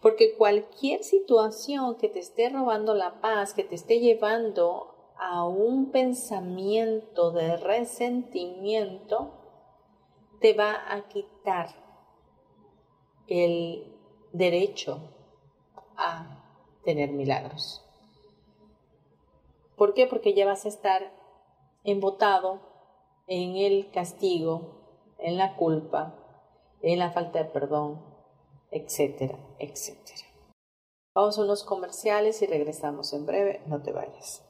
Porque 0.00 0.36
cualquier 0.36 1.04
situación 1.04 1.96
que 1.96 2.08
te 2.08 2.20
esté 2.20 2.48
robando 2.48 2.94
la 2.94 3.20
paz, 3.20 3.52
que 3.52 3.64
te 3.64 3.74
esté 3.74 4.00
llevando 4.00 4.94
a 5.18 5.44
un 5.44 5.90
pensamiento 5.90 7.30
de 7.30 7.56
resentimiento, 7.56 9.32
te 10.40 10.54
va 10.54 10.74
a 10.88 11.08
quitar 11.08 11.68
el 13.26 13.94
derecho 14.32 15.00
a 15.96 16.42
tener 16.84 17.12
milagros. 17.12 17.84
¿Por 19.76 19.94
qué? 19.94 20.06
Porque 20.06 20.34
ya 20.34 20.46
vas 20.46 20.64
a 20.64 20.68
estar 20.68 21.19
embotado 21.84 22.60
en 23.26 23.56
el 23.56 23.90
castigo, 23.90 25.14
en 25.18 25.36
la 25.36 25.56
culpa, 25.56 26.14
en 26.82 26.98
la 26.98 27.10
falta 27.10 27.38
de 27.38 27.44
perdón, 27.46 28.02
etcétera, 28.70 29.38
etcétera. 29.58 30.26
Vamos 31.14 31.38
a 31.38 31.42
unos 31.42 31.64
comerciales 31.64 32.40
y 32.42 32.46
regresamos 32.46 33.12
en 33.12 33.26
breve, 33.26 33.62
no 33.66 33.82
te 33.82 33.92
vayas. 33.92 34.49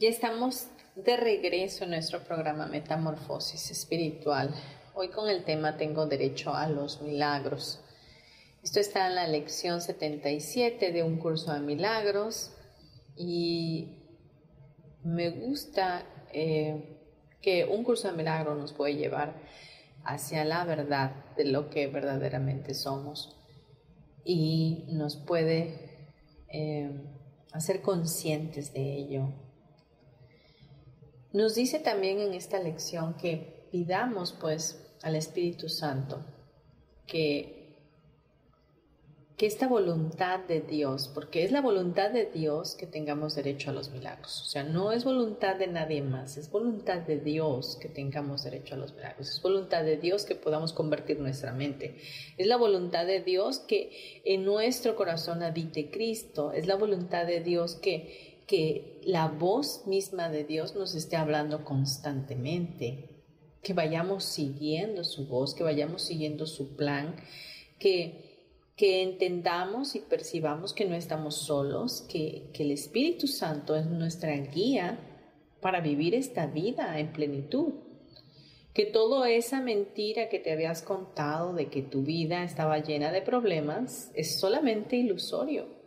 Ya 0.00 0.08
estamos 0.08 0.68
de 0.96 1.18
regreso 1.18 1.84
en 1.84 1.90
nuestro 1.90 2.24
programa 2.24 2.66
Metamorfosis 2.66 3.70
Espiritual. 3.70 4.50
Hoy 4.94 5.08
con 5.08 5.28
el 5.28 5.44
tema 5.44 5.76
Tengo 5.76 6.06
derecho 6.06 6.54
a 6.54 6.70
los 6.70 7.02
milagros. 7.02 7.84
Esto 8.62 8.80
está 8.80 9.08
en 9.08 9.14
la 9.14 9.26
lección 9.26 9.82
77 9.82 10.92
de 10.92 11.02
un 11.02 11.18
curso 11.18 11.52
de 11.52 11.60
milagros 11.60 12.50
y 13.14 13.98
me 15.04 15.28
gusta 15.28 16.06
eh, 16.32 16.96
que 17.42 17.66
un 17.66 17.84
curso 17.84 18.10
de 18.10 18.16
milagros 18.16 18.56
nos 18.56 18.72
puede 18.72 18.94
llevar 18.94 19.34
hacia 20.02 20.46
la 20.46 20.64
verdad 20.64 21.14
de 21.36 21.44
lo 21.44 21.68
que 21.68 21.88
verdaderamente 21.88 22.72
somos 22.72 23.36
y 24.24 24.86
nos 24.92 25.16
puede 25.16 26.14
eh, 26.48 26.90
hacer 27.52 27.82
conscientes 27.82 28.72
de 28.72 28.96
ello 28.96 29.49
nos 31.32 31.54
dice 31.54 31.78
también 31.78 32.20
en 32.20 32.34
esta 32.34 32.58
lección 32.58 33.14
que 33.14 33.66
pidamos 33.70 34.32
pues 34.32 34.80
al 35.02 35.16
Espíritu 35.16 35.68
Santo 35.68 36.24
que, 37.06 37.76
que 39.36 39.46
esta 39.46 39.66
voluntad 39.66 40.40
de 40.40 40.60
Dios, 40.60 41.10
porque 41.12 41.44
es 41.44 41.50
la 41.50 41.60
voluntad 41.60 42.10
de 42.10 42.26
Dios 42.26 42.74
que 42.74 42.86
tengamos 42.86 43.34
derecho 43.34 43.70
a 43.70 43.72
los 43.72 43.90
milagros. 43.90 44.42
O 44.42 44.44
sea, 44.44 44.64
no 44.64 44.92
es 44.92 45.04
voluntad 45.04 45.56
de 45.56 45.66
nadie 45.66 46.02
más, 46.02 46.36
es 46.36 46.50
voluntad 46.50 46.98
de 46.98 47.18
Dios 47.18 47.78
que 47.80 47.88
tengamos 47.88 48.44
derecho 48.44 48.74
a 48.74 48.78
los 48.78 48.94
milagros. 48.94 49.30
Es 49.30 49.42
voluntad 49.42 49.82
de 49.82 49.96
Dios 49.96 50.24
que 50.24 50.34
podamos 50.34 50.72
convertir 50.72 51.18
nuestra 51.18 51.52
mente. 51.52 51.96
Es 52.36 52.46
la 52.46 52.56
voluntad 52.56 53.06
de 53.06 53.20
Dios 53.20 53.60
que 53.60 54.22
en 54.24 54.44
nuestro 54.44 54.94
corazón 54.94 55.42
habite 55.42 55.90
Cristo. 55.90 56.52
Es 56.52 56.66
la 56.66 56.76
voluntad 56.76 57.26
de 57.26 57.40
Dios 57.40 57.76
que 57.76 58.29
que 58.50 58.98
la 59.04 59.28
voz 59.28 59.86
misma 59.86 60.28
de 60.28 60.42
Dios 60.42 60.74
nos 60.74 60.96
esté 60.96 61.14
hablando 61.14 61.64
constantemente, 61.64 63.08
que 63.62 63.74
vayamos 63.74 64.24
siguiendo 64.24 65.04
su 65.04 65.28
voz, 65.28 65.54
que 65.54 65.62
vayamos 65.62 66.02
siguiendo 66.02 66.46
su 66.46 66.74
plan, 66.74 67.14
que, 67.78 68.72
que 68.74 69.04
entendamos 69.04 69.94
y 69.94 70.00
percibamos 70.00 70.72
que 70.72 70.84
no 70.84 70.96
estamos 70.96 71.36
solos, 71.36 72.04
que, 72.10 72.50
que 72.52 72.64
el 72.64 72.72
Espíritu 72.72 73.28
Santo 73.28 73.76
es 73.76 73.86
nuestra 73.86 74.36
guía 74.36 74.98
para 75.60 75.80
vivir 75.80 76.16
esta 76.16 76.48
vida 76.48 76.98
en 76.98 77.12
plenitud. 77.12 77.74
Que 78.74 78.84
toda 78.84 79.30
esa 79.30 79.60
mentira 79.60 80.28
que 80.28 80.40
te 80.40 80.50
habías 80.50 80.82
contado 80.82 81.52
de 81.52 81.68
que 81.68 81.82
tu 81.82 82.02
vida 82.02 82.42
estaba 82.42 82.78
llena 82.78 83.12
de 83.12 83.22
problemas 83.22 84.10
es 84.16 84.40
solamente 84.40 84.96
ilusorio 84.96 85.79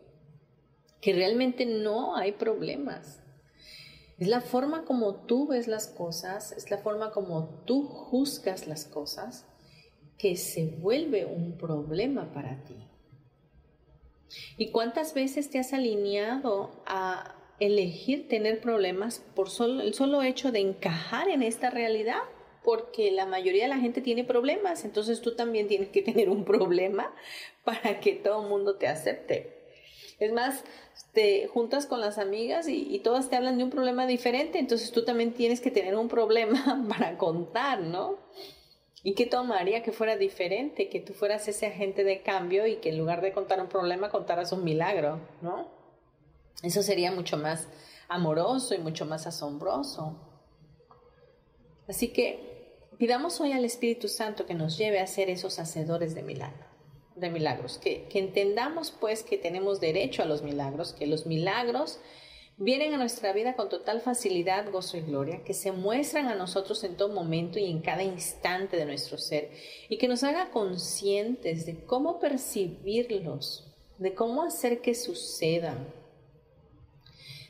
que 1.04 1.12
realmente 1.12 1.66
no 1.66 2.16
hay 2.16 2.32
problemas. 2.32 3.22
Es 4.18 4.30
la 4.30 4.40
forma 4.40 4.86
como 4.86 5.16
tú 5.16 5.48
ves 5.48 5.68
las 5.68 5.88
cosas, 5.88 6.54
es 6.54 6.72
la 6.72 6.78
forma 6.78 7.12
como 7.12 7.62
tú 7.66 7.84
juzgas 7.84 8.68
las 8.68 8.86
cosas 8.86 9.46
que 10.18 10.38
se 10.38 10.66
vuelve 10.66 11.26
un 11.26 11.58
problema 11.58 12.32
para 12.32 12.64
ti. 12.64 12.78
¿Y 14.58 14.72
cuántas 14.72 15.14
veces 15.14 15.50
te 15.50 15.60
has 15.60 15.74
alineado 15.74 16.72
a 16.86 17.36
elegir 17.60 18.30
tener 18.30 18.62
problemas 18.62 19.20
por 19.36 19.48
el 19.82 19.94
solo 19.94 20.24
hecho 20.24 20.54
de 20.54 20.60
encajar 20.60 21.28
en 21.28 21.44
esta 21.44 21.70
realidad? 21.70 22.22
Porque 22.64 23.12
la 23.12 23.26
mayoría 23.26 23.64
de 23.64 23.70
la 23.70 23.80
gente 23.80 24.00
tiene 24.00 24.24
problemas, 24.24 24.86
entonces 24.86 25.20
tú 25.20 25.36
también 25.36 25.68
tienes 25.68 25.90
que 25.90 26.02
tener 26.02 26.30
un 26.30 26.46
problema 26.46 27.14
para 27.66 28.00
que 28.00 28.14
todo 28.14 28.44
el 28.44 28.50
mundo 28.50 28.78
te 28.78 28.88
acepte. 28.88 29.53
Es 30.24 30.32
más, 30.32 30.64
te 31.12 31.48
juntas 31.48 31.86
con 31.86 32.00
las 32.02 32.18
amigas 32.18 32.68
y, 32.68 32.88
y, 32.94 33.00
todas 33.00 33.30
te 33.30 33.36
hablan 33.36 33.58
de 33.58 33.64
un 33.64 33.70
problema 33.70 34.08
diferente, 34.08 34.58
entonces 34.58 34.92
tú 34.92 35.04
también 35.04 35.34
tienes 35.34 35.62
que 35.62 35.72
tener 35.72 35.96
un 35.96 36.08
problema 36.08 36.86
para 36.90 37.18
contar, 37.18 37.82
¿no? 37.82 38.18
¿Y 39.04 39.16
qué 39.16 39.26
tomaría 39.26 39.84
que 39.84 39.92
fuera 39.92 40.16
diferente, 40.16 40.88
que 40.90 41.02
tú 41.02 41.14
fueras 41.14 41.48
ese 41.48 41.68
agente 41.68 42.06
de 42.06 42.22
cambio 42.22 42.66
y 42.68 42.78
que 42.78 42.90
en 42.90 42.98
lugar 42.98 43.22
de 43.22 43.34
contar 43.34 43.60
un 43.60 43.68
problema 43.68 44.10
contaras 44.10 44.54
un 44.54 44.64
milagro, 44.64 45.20
¿no? 45.42 45.68
Eso 46.62 46.82
sería 46.82 47.12
mucho 47.12 47.36
más 47.36 47.68
amoroso 48.08 48.74
y 48.74 48.78
mucho 48.78 49.06
más 49.06 49.28
asombroso. 49.28 50.18
Así 51.90 52.14
que 52.14 52.78
pidamos 52.98 53.42
hoy 53.42 53.52
al 53.52 53.66
Espíritu 53.66 54.08
Santo 54.08 54.46
que 54.46 54.54
nos 54.54 54.78
lleve 54.78 55.02
a 55.02 55.08
ser 55.08 55.30
esos 55.30 55.60
hacedores 55.60 56.16
de 56.16 56.24
milagros 56.24 56.73
de 57.16 57.30
milagros, 57.30 57.78
que, 57.78 58.06
que 58.06 58.20
entendamos 58.20 58.92
pues 58.92 59.24
que 59.24 59.38
tenemos 59.38 59.80
derecho 59.80 60.24
a 60.24 60.26
los 60.26 60.42
milagros, 60.42 60.94
que 60.94 61.08
los 61.08 61.26
milagros 61.26 62.00
vienen 62.58 62.94
a 62.94 62.98
nuestra 62.98 63.34
vida 63.34 63.56
con 63.56 63.70
total 63.70 64.02
facilidad, 64.02 64.72
gozo 64.72 64.98
y 64.98 65.02
gloria, 65.02 65.44
que 65.44 65.54
se 65.54 65.72
muestran 65.72 66.28
a 66.28 66.36
nosotros 66.36 66.84
en 66.84 66.96
todo 66.96 67.10
momento 67.10 67.60
y 67.60 67.70
en 67.70 67.82
cada 67.82 68.04
instante 68.04 68.78
de 68.78 68.86
nuestro 68.86 69.18
ser, 69.18 69.52
y 69.90 69.98
que 69.98 70.08
nos 70.08 70.24
haga 70.24 70.52
conscientes 70.52 71.66
de 71.66 71.84
cómo 71.86 72.20
percibirlos, 72.20 73.74
de 73.98 74.14
cómo 74.14 74.44
hacer 74.44 74.82
que 74.82 74.96
sucedan. 74.96 75.88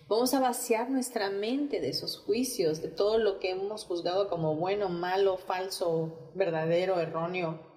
Vamos 0.07 0.33
a 0.33 0.39
vaciar 0.39 0.89
nuestra 0.89 1.29
mente 1.29 1.79
de 1.79 1.89
esos 1.89 2.17
juicios, 2.17 2.81
de 2.81 2.89
todo 2.89 3.17
lo 3.17 3.39
que 3.39 3.51
hemos 3.51 3.85
juzgado 3.85 4.29
como 4.29 4.55
bueno, 4.55 4.89
malo, 4.89 5.37
falso, 5.37 6.31
verdadero, 6.35 6.99
erróneo, 6.99 7.72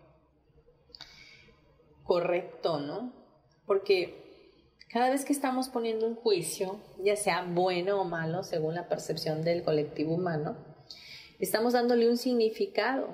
correcto, 2.06 2.78
¿no? 2.80 3.12
Porque 3.66 4.26
cada 4.90 5.10
vez 5.10 5.24
que 5.24 5.32
estamos 5.32 5.68
poniendo 5.68 6.06
un 6.06 6.14
juicio, 6.14 6.80
ya 7.02 7.16
sea 7.16 7.42
bueno 7.42 8.00
o 8.00 8.04
malo, 8.04 8.42
según 8.42 8.74
la 8.74 8.88
percepción 8.88 9.42
del 9.42 9.62
colectivo 9.62 10.14
humano, 10.14 10.56
estamos 11.38 11.72
dándole 11.72 12.08
un 12.08 12.16
significado, 12.16 13.08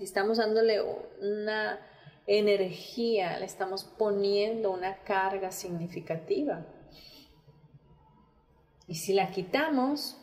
estamos 0.00 0.38
dándole 0.38 0.80
una 1.20 1.78
energía, 2.26 3.38
le 3.38 3.46
estamos 3.46 3.84
poniendo 3.84 4.70
una 4.70 4.96
carga 5.02 5.50
significativa. 5.50 6.66
Y 8.86 8.94
si 8.94 9.12
la 9.12 9.30
quitamos, 9.30 10.16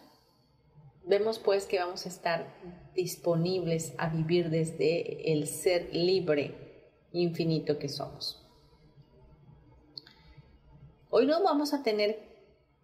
vemos 1.06 1.40
pues 1.40 1.66
que 1.66 1.80
vamos 1.80 2.06
a 2.06 2.10
estar 2.10 2.48
disponibles 2.96 3.94
a 3.98 4.10
vivir 4.10 4.50
desde 4.50 5.32
el 5.32 5.48
ser 5.48 5.94
libre, 5.94 6.64
infinito 7.21 7.80
que 7.80 7.89
somos. 7.89 8.41
Hoy 11.10 11.25
no 11.25 11.41
vamos 11.43 11.73
a 11.73 11.82
tener 11.82 12.19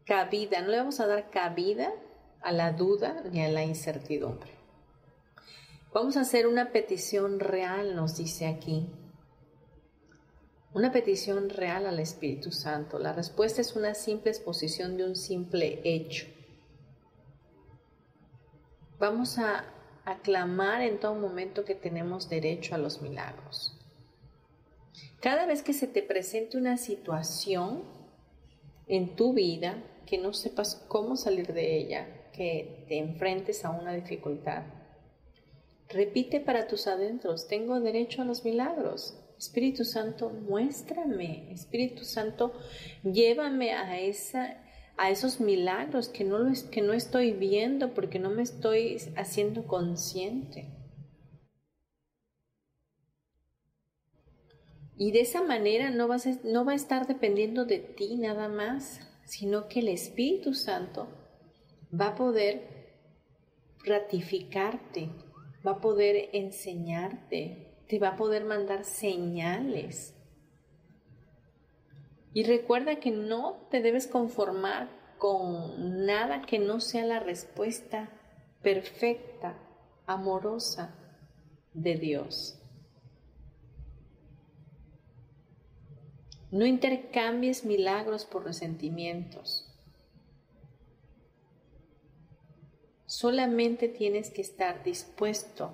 cabida, 0.05 0.61
no 0.61 0.69
le 0.69 0.77
vamos 0.77 0.99
a 0.99 1.07
dar 1.07 1.29
cabida 1.29 1.91
a 2.41 2.51
la 2.51 2.71
duda 2.71 3.23
ni 3.31 3.43
a 3.43 3.49
la 3.49 3.63
incertidumbre. 3.63 4.51
Vamos 5.93 6.15
a 6.15 6.21
hacer 6.21 6.47
una 6.47 6.71
petición 6.71 7.39
real, 7.39 7.95
nos 7.95 8.15
dice 8.15 8.47
aquí. 8.47 8.87
Una 10.73 10.93
petición 10.93 11.49
real 11.49 11.85
al 11.85 11.99
Espíritu 11.99 12.51
Santo. 12.51 12.97
La 12.97 13.11
respuesta 13.11 13.59
es 13.59 13.75
una 13.75 13.93
simple 13.93 14.31
exposición 14.31 14.95
de 14.95 15.03
un 15.03 15.17
simple 15.17 15.81
hecho. 15.83 16.27
Vamos 18.97 19.37
a 19.37 19.65
aclamar 20.05 20.81
en 20.81 20.99
todo 20.99 21.15
momento 21.15 21.65
que 21.65 21.75
tenemos 21.75 22.29
derecho 22.29 22.75
a 22.75 22.77
los 22.77 23.01
milagros. 23.01 23.80
Cada 25.21 25.45
vez 25.45 25.61
que 25.61 25.73
se 25.73 25.85
te 25.85 26.01
presente 26.01 26.57
una 26.57 26.77
situación 26.77 27.83
en 28.87 29.15
tu 29.15 29.33
vida 29.33 29.83
que 30.07 30.17
no 30.17 30.33
sepas 30.33 30.83
cómo 30.87 31.15
salir 31.15 31.53
de 31.53 31.77
ella, 31.77 32.07
que 32.33 32.85
te 32.87 32.97
enfrentes 32.97 33.63
a 33.63 33.69
una 33.69 33.93
dificultad. 33.93 34.63
Repite 35.89 36.39
para 36.39 36.67
tus 36.67 36.87
adentros, 36.87 37.47
tengo 37.47 37.79
derecho 37.79 38.23
a 38.23 38.25
los 38.25 38.43
milagros. 38.43 39.15
Espíritu 39.37 39.85
Santo, 39.85 40.29
muéstrame. 40.29 41.51
Espíritu 41.51 42.03
Santo, 42.03 42.53
llévame 43.03 43.73
a, 43.73 43.99
esos 43.99 45.39
milagros 45.39 46.09
que 46.09 46.23
no, 46.23 46.51
que 46.71 46.81
no 46.81 46.93
estoy 46.93 47.33
viendo 47.33 47.93
porque 47.93 48.17
no 48.17 48.31
me 48.31 48.41
estoy 48.41 48.97
haciendo 49.15 49.67
consciente. 49.67 50.80
Y 55.01 55.09
de 55.09 55.21
esa 55.21 55.41
manera 55.41 55.89
no, 55.89 56.07
vas 56.07 56.27
no 56.43 56.63
va 56.63 56.73
a 56.73 56.75
estar 56.75 57.07
dependiendo 57.07 57.65
de 57.65 57.79
ti 57.79 58.17
nada 58.17 58.47
más, 58.49 58.99
sino 59.25 59.67
que 59.67 59.79
el 59.79 59.87
Espíritu 59.87 60.53
Santo 60.53 61.07
va 61.91 62.09
a 62.09 62.15
poder 62.15 62.91
ratificarte, 63.83 65.09
va 65.65 65.71
a 65.71 65.81
poder 65.81 66.29
enseñarte, 66.33 67.81
te 67.87 67.97
va 67.97 68.09
a 68.09 68.15
poder 68.15 68.45
mandar 68.45 68.85
señales. 68.85 70.15
Y 72.31 72.43
recuerda 72.43 72.97
que 72.97 73.09
no 73.09 73.67
te 73.71 73.81
debes 73.81 74.05
conformar 74.05 74.87
con 75.17 76.05
nada 76.05 76.43
que 76.43 76.59
no 76.59 76.79
sea 76.79 77.07
la 77.07 77.19
respuesta 77.19 78.11
perfecta, 78.61 79.57
amorosa 80.05 80.93
de 81.73 81.95
Dios. 81.95 82.60
No 86.51 86.65
intercambies 86.65 87.63
milagros 87.63 88.25
por 88.25 88.43
resentimientos. 88.43 89.67
Solamente 93.05 93.87
tienes 93.87 94.29
que 94.31 94.41
estar 94.41 94.83
dispuesto 94.83 95.71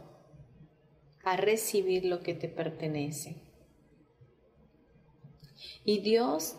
a 1.24 1.36
recibir 1.36 2.06
lo 2.06 2.22
que 2.22 2.36
te 2.36 2.48
pertenece. 2.48 3.36
Y 5.84 6.00
Dios 6.02 6.56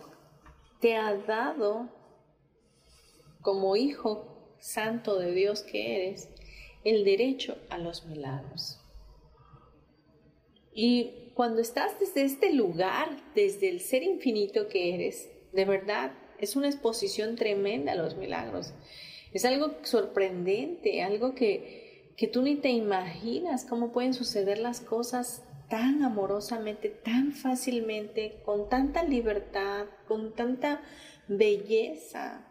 te 0.81 0.97
ha 0.97 1.15
dado, 1.15 1.89
como 3.41 3.77
hijo 3.77 4.57
santo 4.59 5.19
de 5.19 5.33
Dios 5.33 5.63
que 5.63 6.09
eres, 6.09 6.29
el 6.85 7.05
derecho 7.05 7.57
a 7.71 7.79
los 7.79 8.05
milagros. 8.07 8.81
Y 10.81 11.33
cuando 11.35 11.61
estás 11.61 11.99
desde 11.99 12.23
este 12.23 12.53
lugar, 12.53 13.09
desde 13.35 13.69
el 13.69 13.81
ser 13.81 14.05
infinito 14.05 14.69
que 14.69 14.95
eres, 14.95 15.29
de 15.53 15.65
verdad, 15.65 16.13
es 16.39 16.55
una 16.55 16.69
exposición 16.69 17.35
tremenda 17.35 17.91
a 17.91 17.97
los 17.97 18.17
milagros. 18.17 18.73
Es 19.33 19.45
algo 19.45 19.75
sorprendente, 19.83 21.03
algo 21.03 21.35
que, 21.35 22.13
que 22.17 22.29
tú 22.29 22.43
ni 22.43 22.55
te 22.55 22.69
imaginas 22.69 23.65
cómo 23.65 23.91
pueden 23.91 24.15
suceder 24.15 24.59
las 24.59 24.81
cosas 24.81 25.43
tan 25.69 26.05
amorosamente, 26.05 26.91
tan 26.91 27.33
fácilmente, 27.33 28.41
con 28.45 28.69
tanta 28.69 29.03
libertad, 29.03 29.87
con 30.07 30.33
tanta 30.33 30.81
belleza. 31.27 32.47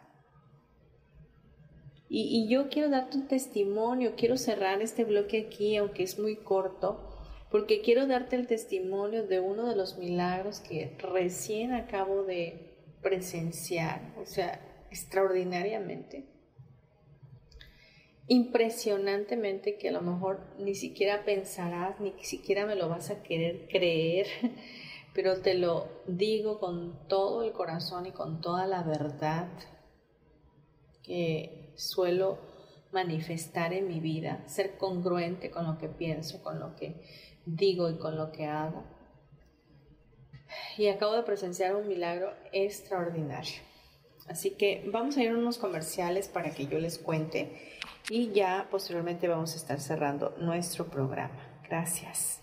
Y, 2.10 2.44
y, 2.44 2.48
yo 2.52 2.68
quiero 2.68 2.90
darte 2.90 3.16
un 3.16 3.26
testimonio, 3.26 4.12
quiero 4.18 4.36
cerrar 4.36 4.82
este 4.82 5.04
bloque 5.04 5.46
aquí, 5.46 5.76
aunque 5.76 6.02
es 6.02 6.18
muy 6.18 6.36
corto, 6.36 7.07
porque 7.50 7.80
quiero 7.80 8.06
darte 8.06 8.36
el 8.36 8.46
testimonio 8.46 9.26
de 9.26 9.40
uno 9.40 9.66
de 9.68 9.76
los 9.76 9.96
milagros 9.98 10.60
que 10.60 10.96
recién 10.98 11.72
acabo 11.72 12.24
de 12.24 12.76
presenciar, 13.02 14.14
o 14.20 14.26
sea, 14.26 14.60
extraordinariamente, 14.90 16.26
impresionantemente 18.26 19.78
que 19.78 19.88
a 19.88 19.92
lo 19.92 20.02
mejor 20.02 20.40
ni 20.58 20.74
siquiera 20.74 21.24
pensarás, 21.24 21.98
ni 22.00 22.12
siquiera 22.22 22.66
me 22.66 22.74
lo 22.74 22.88
vas 22.88 23.10
a 23.10 23.22
querer 23.22 23.68
creer, 23.68 24.26
pero 25.14 25.40
te 25.40 25.54
lo 25.54 25.88
digo 26.06 26.60
con 26.60 27.08
todo 27.08 27.42
el 27.42 27.52
corazón 27.52 28.06
y 28.06 28.12
con 28.12 28.40
toda 28.40 28.66
la 28.66 28.82
verdad 28.82 29.48
que 31.02 31.72
suelo 31.76 32.38
manifestar 32.92 33.72
en 33.72 33.88
mi 33.88 34.00
vida, 34.00 34.42
ser 34.46 34.76
congruente 34.76 35.50
con 35.50 35.66
lo 35.66 35.78
que 35.78 35.88
pienso, 35.88 36.42
con 36.42 36.58
lo 36.58 36.74
que 36.76 37.02
digo 37.56 37.88
y 37.90 37.98
con 37.98 38.16
lo 38.16 38.32
que 38.32 38.46
hago. 38.46 38.84
Y 40.76 40.88
acabo 40.88 41.14
de 41.14 41.22
presenciar 41.22 41.76
un 41.76 41.88
milagro 41.88 42.32
extraordinario. 42.52 43.60
Así 44.28 44.50
que 44.52 44.88
vamos 44.92 45.16
a 45.16 45.22
ir 45.22 45.30
a 45.30 45.34
unos 45.34 45.58
comerciales 45.58 46.28
para 46.28 46.50
que 46.50 46.66
yo 46.66 46.78
les 46.78 46.98
cuente 46.98 47.78
y 48.10 48.32
ya 48.32 48.68
posteriormente 48.70 49.28
vamos 49.28 49.54
a 49.54 49.56
estar 49.56 49.80
cerrando 49.80 50.34
nuestro 50.38 50.86
programa. 50.86 51.60
Gracias. 51.68 52.42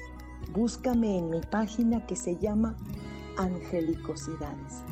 Búscame 0.53 1.17
en 1.17 1.29
mi 1.29 1.39
página 1.39 2.05
que 2.05 2.17
se 2.17 2.37
llama 2.37 2.75
Angelicosidades. 3.37 4.83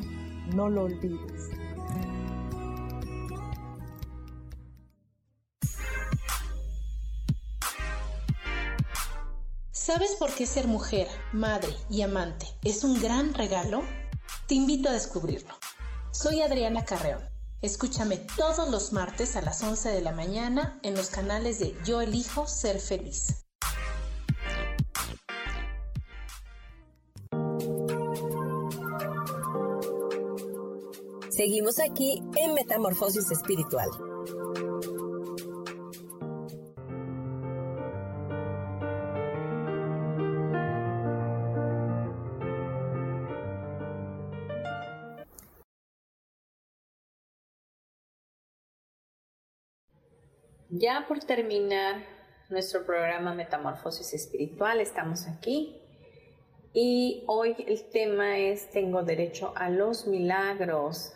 No 0.54 0.70
lo 0.70 0.84
olvides. 0.84 1.50
¿Sabes 9.70 10.16
por 10.18 10.32
qué 10.34 10.46
ser 10.46 10.66
mujer, 10.66 11.08
madre 11.32 11.74
y 11.90 12.00
amante 12.02 12.46
es 12.64 12.82
un 12.82 12.98
gran 12.98 13.34
regalo? 13.34 13.82
Te 14.46 14.54
invito 14.54 14.88
a 14.88 14.92
descubrirlo. 14.92 15.52
Soy 16.10 16.40
Adriana 16.40 16.86
Carreón. 16.86 17.22
Escúchame 17.60 18.16
todos 18.16 18.70
los 18.70 18.94
martes 18.94 19.36
a 19.36 19.42
las 19.42 19.62
11 19.62 19.90
de 19.90 20.00
la 20.00 20.12
mañana 20.12 20.80
en 20.82 20.94
los 20.94 21.10
canales 21.10 21.58
de 21.58 21.76
Yo 21.84 22.00
elijo 22.00 22.46
ser 22.46 22.80
feliz. 22.80 23.44
Seguimos 31.40 31.80
aquí 31.80 32.22
en 32.36 32.52
Metamorfosis 32.52 33.30
Espiritual. 33.30 33.88
Ya 50.68 51.06
por 51.08 51.20
terminar 51.20 52.04
nuestro 52.50 52.84
programa 52.84 53.32
Metamorfosis 53.34 54.12
Espiritual, 54.12 54.82
estamos 54.82 55.26
aquí 55.26 55.80
y 56.74 57.24
hoy 57.28 57.56
el 57.66 57.88
tema 57.88 58.36
es 58.36 58.70
Tengo 58.70 59.02
derecho 59.02 59.54
a 59.56 59.70
los 59.70 60.06
milagros 60.06 61.14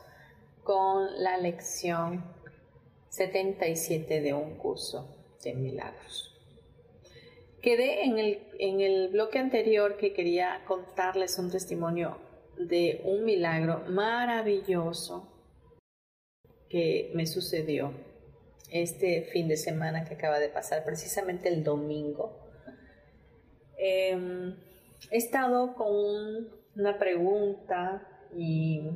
con 0.65 1.23
la 1.23 1.37
lección 1.39 2.25
77 3.11 4.21
de 4.21 4.35
un 4.35 4.57
curso 4.57 5.37
de 5.45 5.55
milagros. 5.55 6.31
Quedé 7.63 8.05
en 8.05 8.19
el, 8.19 8.49
en 8.59 8.81
el 8.81 9.09
bloque 9.09 9.39
anterior 9.39 9.97
que 9.97 10.13
quería 10.13 10.65
contarles 10.67 11.39
un 11.39 11.51
testimonio 11.51 12.19
de 12.59 13.01
un 13.05 13.25
milagro 13.25 13.85
maravilloso 13.89 15.31
que 16.69 17.13
me 17.15 17.27
sucedió 17.27 17.93
este 18.71 19.23
fin 19.33 19.49
de 19.49 19.57
semana 19.57 20.05
que 20.05 20.15
acaba 20.15 20.39
de 20.39 20.49
pasar, 20.49 20.85
precisamente 20.85 21.49
el 21.49 21.63
domingo. 21.63 22.41
Em, 23.79 24.57
he 25.11 25.17
estado 25.17 25.75
con 25.75 26.49
una 26.75 26.99
pregunta 26.99 28.09
y 28.37 28.91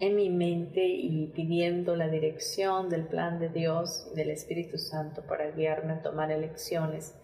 en 0.00 0.16
mi 0.16 0.28
mente 0.28 0.86
y 0.86 1.28
pidiendo 1.28 1.96
la 1.96 2.08
dirección 2.08 2.88
del 2.88 3.06
plan 3.06 3.38
de 3.38 3.48
Dios 3.48 4.08
y 4.12 4.16
del 4.16 4.30
Espíritu 4.30 4.78
Santo 4.78 5.22
para 5.26 5.50
guiarme 5.50 5.94
a 5.94 6.02
tomar 6.02 6.30
elecciones 6.30 7.14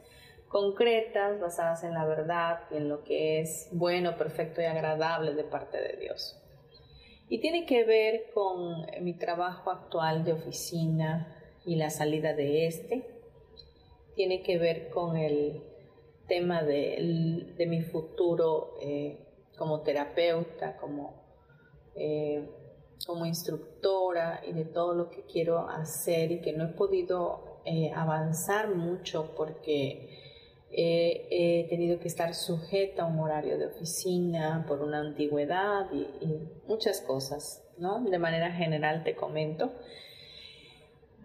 concretas 0.49 1.41
basadas 1.41 1.85
en 1.85 1.95
la 1.95 2.05
verdad 2.05 2.61
y 2.71 2.77
en 2.77 2.89
lo 2.89 3.05
que 3.05 3.41
es 3.41 3.69
bueno, 3.73 4.17
perfecto 4.17 4.61
y 4.61 4.65
agradable 4.65 5.35
de 5.35 5.45
parte 5.45 5.79
de 5.81 5.97
Dios. 5.97 6.37
Y 7.29 7.41
tiene 7.41 7.67
que 7.67 7.85
ver 7.85 8.31
con 8.35 8.85
mi 9.03 9.15
trabajo 9.15 9.71
actual 9.71 10.25
de 10.25 10.33
oficina 10.33 11.37
y 11.65 11.77
la 11.77 11.91
salida 11.91 12.35
de 12.35 12.67
este. 12.67 13.07
Tiene 14.17 14.43
que 14.43 14.59
ver 14.59 14.91
con 14.91 15.17
el 15.17 15.63
tema 16.27 16.65
de, 16.65 17.55
mi 17.69 17.83
futuro 17.83 18.75
eh, 18.83 19.19
como 19.57 19.83
terapeuta, 19.83 20.77
como 20.79 21.23
eh, 21.95 22.49
como 23.07 23.27
instructora 23.27 24.43
y 24.47 24.53
de 24.53 24.65
todo 24.65 24.95
lo 24.95 25.11
que 25.11 25.25
quiero 25.25 25.69
hacer 25.69 26.33
y 26.33 26.41
que 26.41 26.53
no 26.53 26.65
he 26.65 26.73
podido 26.73 27.61
eh, 27.65 27.93
avanzar 27.95 28.75
mucho 28.75 29.35
porque 29.37 30.31
he 30.73 31.67
tenido 31.69 31.99
que 31.99 32.07
estar 32.07 32.33
sujeta 32.35 33.03
a 33.03 33.07
un 33.07 33.19
horario 33.19 33.59
de 33.59 33.67
oficina 33.67 34.65
por 34.69 34.83
una 34.83 35.01
antigüedad 35.01 35.91
y, 35.93 36.07
muchas 36.69 37.01
cosas, 37.01 37.65
¿no? 37.79 38.01
De 38.05 38.19
manera 38.19 38.53
general 38.53 39.03
te 39.03 39.17
comento. 39.17 39.73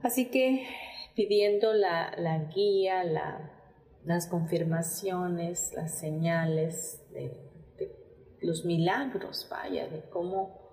Así 0.02 0.32
que 0.32 0.66
pidiendo 1.16 1.74
la, 1.74 2.50
guía, 2.56 3.04
las 4.04 4.28
confirmaciones, 4.28 5.72
las 5.76 6.00
señales 6.00 7.04
de 7.12 7.46
los 8.42 8.66
milagros, 8.66 9.48
vaya, 9.50 9.88
de 9.88 10.02
cómo 10.10 10.64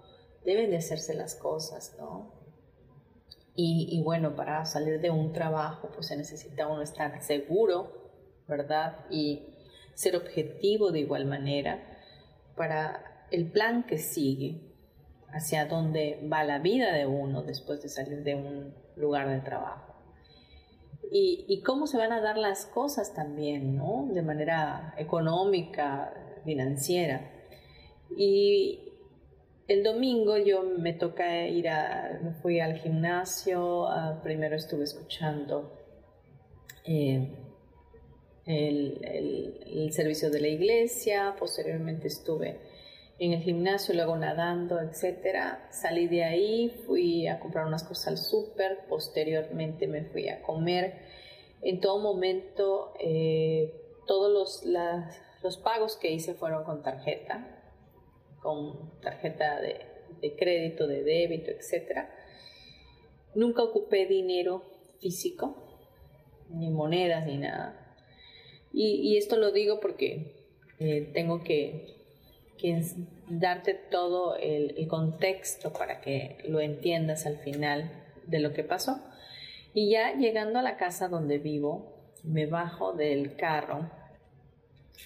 deben 0.44 0.70
de 0.70 0.76
hacerse 0.76 1.14
las 1.14 1.34
cosas, 1.34 1.94
¿no? 1.98 2.42
Y, 3.54 4.00
bueno, 4.02 4.34
para 4.34 4.64
salir 4.64 5.00
de 5.00 5.10
un 5.10 5.32
trabajo, 5.32 5.90
pues 5.94 6.06
se 6.06 6.16
necesita 6.16 6.68
uno 6.68 6.80
estar 6.80 7.22
seguro, 7.22 8.10
¿verdad? 8.48 9.04
Y 9.10 9.46
ser 9.94 10.16
objetivo 10.16 10.90
de 10.90 11.00
igual 11.00 11.26
manera 11.26 11.82
para 12.56 13.26
el 13.30 13.50
plan 13.50 13.84
que 13.84 13.98
sigue, 13.98 14.72
hacia 15.28 15.66
dónde 15.66 16.26
va 16.30 16.44
la 16.44 16.58
vida 16.58 16.92
de 16.92 17.06
uno 17.06 17.42
después 17.42 17.82
de 17.82 17.88
salir 17.88 18.22
de 18.22 18.34
un 18.34 18.74
lugar 18.96 19.28
de 19.28 19.40
trabajo. 19.40 19.94
Y, 21.10 21.44
y, 21.46 21.62
cómo 21.62 21.86
se 21.86 21.98
van 21.98 22.12
a 22.12 22.22
dar 22.22 22.38
las 22.38 22.64
cosas 22.64 23.12
también, 23.12 23.76
¿no? 23.76 24.08
De 24.12 24.22
manera 24.22 24.94
económica, 24.96 26.14
financiera. 26.44 27.30
Y, 28.16 28.91
el 29.68 29.84
domingo 29.84 30.36
yo 30.38 30.62
me 30.62 30.92
toca 30.92 31.46
ir 31.46 31.68
a, 31.68 32.20
me 32.22 32.32
fui 32.32 32.60
al 32.60 32.78
gimnasio, 32.78 33.86
primero 34.22 34.56
estuve 34.56 34.84
escuchando 34.84 35.78
eh, 36.84 37.28
el, 38.44 39.92
servicio 39.92 40.30
de 40.30 40.40
la 40.40 40.48
iglesia, 40.48 41.36
posteriormente 41.38 42.08
estuve 42.08 42.58
en 43.18 43.32
el 43.32 43.42
gimnasio, 43.42 43.94
luego 43.94 44.16
nadando, 44.16 44.80
etc. 44.80 45.58
Salí 45.70 46.08
de 46.08 46.24
ahí, 46.24 46.70
fui 46.86 47.28
a 47.28 47.38
comprar 47.38 47.66
unas 47.66 47.84
cosas 47.84 48.08
al 48.08 48.18
súper, 48.18 48.86
posteriormente 48.88 49.86
me 49.86 50.04
fui 50.06 50.28
a 50.28 50.42
comer. 50.42 50.94
En 51.60 51.80
todo 51.80 52.00
momento, 52.00 52.94
eh, 52.98 53.72
todos 54.06 54.32
los, 54.32 54.64
los 55.42 55.56
pagos 55.58 55.96
que 55.96 56.10
hice 56.10 56.34
fueron 56.34 56.64
con 56.64 56.82
tarjeta 56.82 57.61
con 58.42 59.00
tarjeta 59.00 59.60
de, 59.60 60.36
crédito, 60.36 60.86
de 60.86 61.04
débito, 61.04 61.50
etc. 61.50 62.08
Nunca 63.34 63.62
ocupé 63.62 64.06
dinero 64.06 64.64
físico, 65.00 65.78
ni 66.50 66.70
monedas, 66.70 67.26
ni 67.26 67.38
nada. 67.38 67.78
Y, 68.72 69.16
esto 69.16 69.36
lo 69.36 69.52
digo 69.52 69.80
porque 69.80 70.46
eh, 70.78 71.10
tengo 71.14 71.42
que, 71.42 72.00
darte 73.28 73.74
todo 73.74 74.36
el, 74.36 74.86
contexto 74.88 75.72
para 75.72 76.00
que 76.00 76.38
lo 76.46 76.60
entiendas 76.60 77.26
al 77.26 77.38
final 77.38 77.90
de 78.26 78.40
lo 78.40 78.52
que 78.52 78.64
pasó. 78.64 79.00
Y 79.74 79.90
ya 79.90 80.14
llegando 80.16 80.58
a 80.58 80.62
la 80.62 80.76
casa 80.76 81.08
donde 81.08 81.38
vivo, 81.38 82.12
me 82.22 82.46
bajo 82.46 82.92
del 82.92 83.36
carro, 83.36 83.90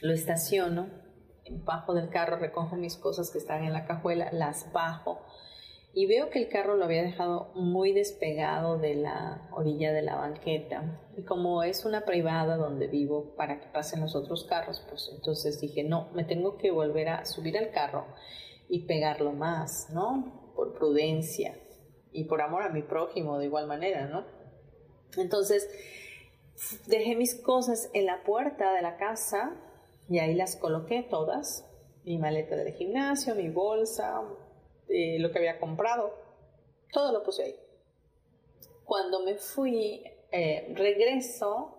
lo 0.03 0.13
estaciono 0.13 1.06
bajo 1.51 1.95
del 1.95 2.09
carro, 2.09 2.37
recojo 2.37 2.77
mis 2.77 2.97
cosas 2.97 3.31
que 3.31 3.39
están 3.39 3.65
en 3.65 3.73
la 3.73 3.87
cajuela, 3.87 4.31
las 4.33 4.73
bajo 4.73 5.21
y 5.97 6.05
veo 6.05 6.29
que 6.29 6.41
el 6.41 6.51
carro 6.51 6.77
lo 6.77 6.85
había 6.85 7.03
dejado 7.03 7.53
muy 7.55 7.93
despegado 7.93 8.77
de 8.77 8.97
la 8.97 9.49
orilla 9.51 9.95
de 9.95 10.03
la 10.03 10.17
banqueta. 10.17 11.01
Y 11.17 11.23
como 11.23 11.63
es 11.63 11.87
una 11.87 12.03
privada 12.03 12.59
donde 12.59 12.87
vivo 12.87 13.35
para 13.35 13.61
que 13.61 13.69
pasen 13.69 14.03
los 14.03 14.15
otros 14.15 14.45
carros, 14.45 14.85
pues 14.91 15.11
entonces 15.11 15.59
dije, 15.59 15.85
no, 15.85 16.11
me 16.13 16.25
tengo 16.25 16.59
que 16.59 16.71
volver 16.71 17.09
a 17.09 17.25
subir 17.25 17.57
al 17.57 17.71
carro 17.71 18.05
y 18.69 18.85
pegarlo 18.85 19.33
más, 19.33 19.89
¿no? 19.91 20.53
Por 20.55 20.75
prudencia 20.75 21.59
y 22.13 22.25
por 22.25 22.43
amor 22.43 22.65
a 22.65 22.69
mi 22.69 22.83
prójimo 22.83 23.39
de 23.39 23.47
igual 23.47 23.67
manera, 23.67 24.07
¿no? 24.07 24.27
Entonces 25.17 25.67
dejé 26.89 27.17
mis 27.17 27.41
cosas 27.41 27.89
en 27.95 28.05
la 28.05 28.23
puerta 28.23 28.75
de 28.75 28.83
la 28.83 28.99
casa 28.99 29.57
Y 30.09 30.19
ahí 30.19 30.35
las 30.35 30.57
coloqué 30.57 31.03
todas, 31.03 31.65
mi 32.05 32.19
maleta 32.19 32.57
del 32.57 32.73
gimnasio, 32.75 33.35
mi 33.35 33.49
bolsa, 33.49 34.23
eh, 34.89 35.19
lo 35.19 35.31
que 35.33 35.39
había 35.39 35.59
comprado, 35.59 36.15
todo 36.93 37.13
lo 37.13 37.23
puse 37.23 37.43
ahí. 37.43 37.57
Cuando 38.85 39.25
me 39.25 39.35
fui, 39.35 40.05
eh, 40.31 40.73
regreso, 40.75 41.77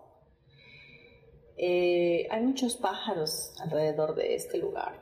eh, 1.56 2.28
hay 2.30 2.42
muchos 2.42 2.76
pájaros 2.76 3.54
alrededor 3.60 4.14
de 4.14 4.34
este 4.34 4.58
lugar, 4.58 5.00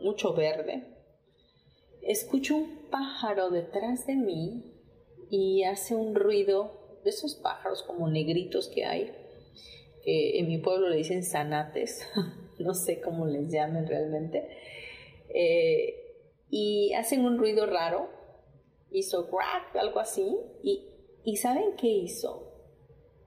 mucho 0.00 0.34
verde. 0.34 0.84
Escucho 2.02 2.56
un 2.56 2.88
pájaro 2.90 3.50
detrás 3.50 4.06
de 4.06 4.16
mí 4.16 4.64
y 5.30 5.64
hace 5.64 5.94
un 5.94 6.14
ruido 6.14 7.00
de 7.02 7.10
esos 7.10 7.34
pájaros 7.34 7.82
como 7.82 8.08
negritos 8.08 8.68
que 8.68 8.84
hay, 8.84 9.21
que 10.02 10.38
en 10.38 10.48
mi 10.48 10.58
pueblo 10.58 10.88
le 10.88 10.96
dicen 10.96 11.22
zanates, 11.24 12.06
no 12.58 12.74
sé 12.74 13.00
cómo 13.00 13.26
les 13.26 13.50
llamen 13.52 13.86
realmente, 13.86 14.48
eh, 15.34 15.94
y 16.50 16.92
hacen 16.94 17.24
un 17.24 17.38
ruido 17.38 17.66
raro, 17.66 18.10
hizo 18.90 19.30
crack, 19.30 19.76
algo 19.76 20.00
así, 20.00 20.36
y, 20.62 20.86
y 21.24 21.36
¿saben 21.36 21.76
qué 21.76 21.88
hizo? 21.88 22.52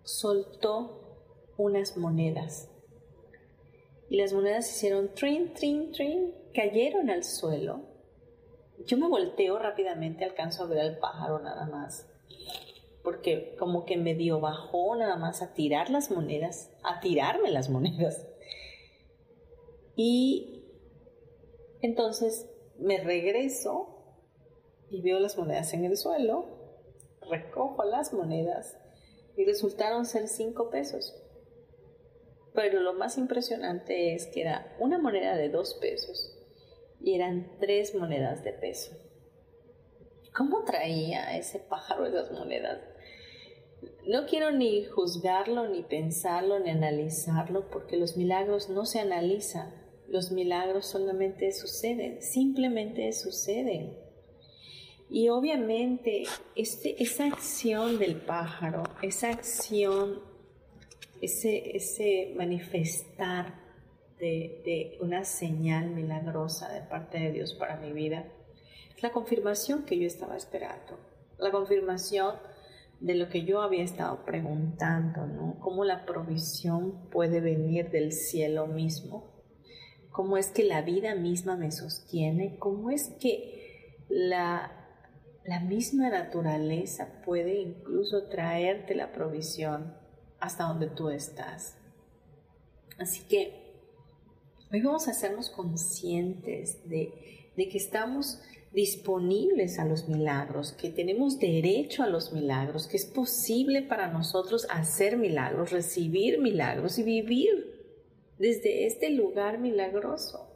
Soltó 0.03 1.53
unas 1.57 1.97
monedas. 1.97 2.69
Y 4.09 4.17
las 4.17 4.34
monedas 4.34 4.69
hicieron 4.69 5.13
trin, 5.15 5.53
trin, 5.53 5.91
trin, 5.91 6.36
cayeron 6.53 7.09
al 7.09 7.23
suelo. 7.23 7.82
Yo 8.86 8.97
me 8.97 9.07
volteo 9.07 9.57
rápidamente, 9.57 10.26
alcanzo 10.26 10.63
a 10.63 10.67
ver 10.67 10.80
al 10.80 10.99
pájaro 10.99 11.39
nada 11.39 11.65
más, 11.65 12.07
porque 13.05 13.55
como 13.57 13.85
que 13.85 13.95
me 13.95 14.15
dio 14.15 14.41
bajó 14.41 14.95
nada 14.95 15.15
más 15.15 15.41
a 15.41 15.53
tirar 15.53 15.89
las 15.89 16.11
monedas, 16.11 16.71
a 16.83 16.99
tirarme 16.99 17.51
las 17.51 17.69
monedas. 17.69 18.27
Y 19.95 20.65
entonces 21.81 22.49
me 22.79 22.97
regreso 22.97 23.95
y 24.89 25.01
veo 25.01 25.19
las 25.19 25.37
monedas 25.37 25.73
en 25.73 25.85
el 25.85 25.95
suelo, 25.95 26.45
recojo 27.29 27.83
las 27.85 28.11
monedas 28.11 28.75
y 29.37 29.45
resultaron 29.45 30.05
ser 30.05 30.27
cinco 30.27 30.69
pesos. 30.69 31.15
Pero 32.53 32.79
lo 32.79 32.93
más 32.93 33.17
impresionante 33.17 34.15
es 34.15 34.25
que 34.27 34.41
era 34.41 34.75
una 34.79 34.97
moneda 34.97 35.37
de 35.37 35.49
dos 35.49 35.75
pesos 35.75 36.37
y 37.01 37.13
eran 37.13 37.51
tres 37.59 37.93
monedas 37.93 38.43
de 38.43 38.53
peso. 38.53 38.97
¿Cómo 40.35 40.63
traía 40.63 41.37
ese 41.37 41.59
pájaro 41.59 42.07
esas 42.07 42.31
monedas? 42.31 42.94
No 44.07 44.25
quiero 44.25 44.51
ni 44.51 44.86
juzgarlo, 44.86 45.67
ni 45.67 45.83
pensarlo, 45.83 46.59
ni 46.59 46.69
analizarlo, 46.69 47.69
porque 47.69 47.97
los 47.97 48.17
milagros 48.17 48.69
no 48.69 48.86
se 48.86 48.99
analizan, 48.99 49.73
los 50.07 50.31
milagros 50.31 50.86
solamente 50.86 51.51
suceden, 51.51 52.21
simplemente 52.21 53.11
suceden. 53.13 53.97
Y 55.09 55.29
obviamente 55.29 56.23
este, 56.55 57.01
esa 57.01 57.25
acción 57.25 57.99
del 57.99 58.15
pájaro, 58.15 58.83
esa 59.01 59.29
acción, 59.29 60.19
ese, 61.21 61.75
ese 61.75 62.33
manifestar 62.36 63.63
de, 64.19 64.61
de, 64.65 64.97
una 65.01 65.25
señal 65.25 65.89
milagrosa 65.89 66.71
de 66.71 66.81
parte 66.81 67.19
de 67.19 67.31
Dios 67.31 67.53
para 67.53 67.77
mi 67.77 67.91
vida, 67.91 68.25
es 68.95 69.03
la 69.03 69.11
confirmación 69.11 69.83
que 69.83 69.99
yo 69.99 70.07
estaba 70.07 70.38
esperando, 70.38 70.97
la 71.38 71.51
confirmación 71.51 72.36
de 72.99 73.15
lo 73.15 73.29
que 73.29 73.43
yo 73.43 73.61
había 73.61 73.83
estado 73.83 74.25
preguntando, 74.25 75.27
¿no? 75.27 75.59
Cómo 75.59 75.83
la 75.83 76.05
provisión 76.05 77.09
puede 77.09 77.41
venir 77.41 77.91
del 77.91 78.11
cielo 78.11 78.67
mismo 78.67 79.35
cómo 80.15 80.37
es 80.37 80.49
que 80.49 80.63
la 80.63 80.81
vida 80.81 81.13
misma 81.13 81.57
me 81.57 81.73
sostiene, 81.73 82.57
cómo 82.57 82.89
es 82.89 83.09
que 83.19 83.99
la, 84.07 84.71
la 85.43 85.59
misma 85.59 86.09
naturaleza 86.09 87.21
puede 87.25 87.59
incluso 87.59 88.29
traerte 88.29 88.95
la 88.95 89.11
provisión 89.11 89.93
hasta 90.39 90.63
donde 90.63 90.87
tú 90.87 91.09
estás. 91.09 91.77
Así 92.97 93.27
que 93.27 93.75
hoy 94.71 94.81
vamos 94.81 95.09
a 95.09 95.11
hacernos 95.11 95.49
conscientes 95.49 96.87
de, 96.87 97.51
de 97.57 97.67
que 97.67 97.77
estamos 97.77 98.39
disponibles 98.76 99.80
a 99.80 99.86
los 99.86 100.09
milagros, 100.09 100.73
que 100.73 100.89
tenemos 100.89 101.39
derecho 101.39 102.03
a 102.03 102.07
los 102.07 102.34
milagros, 102.34 102.88
que 102.88 102.97
es 102.97 103.05
posible 103.05 103.82
para 103.82 104.11
nosotros 104.11 104.67
hacer 104.69 105.17
milagros, 105.17 105.71
recibir 105.71 106.39
milagros 106.41 106.99
y 106.99 107.03
vivir 107.03 107.73
desde 108.38 108.86
este 108.86 109.11
lugar 109.11 109.59
milagroso. 109.59 110.51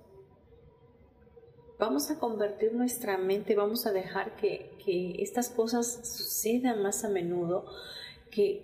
Vamos 1.79 2.11
a 2.11 2.19
convertir 2.19 2.73
nuestra 2.73 3.17
mente, 3.17 3.55
vamos 3.55 3.85
a 3.85 3.93
dejar 3.93 4.35
que, 4.35 4.77
estas 5.19 5.49
cosas 5.49 6.01
sucedan 6.03 6.81
más 6.81 7.05
a 7.05 7.09
menudo, 7.09 7.67
que, 8.29 8.63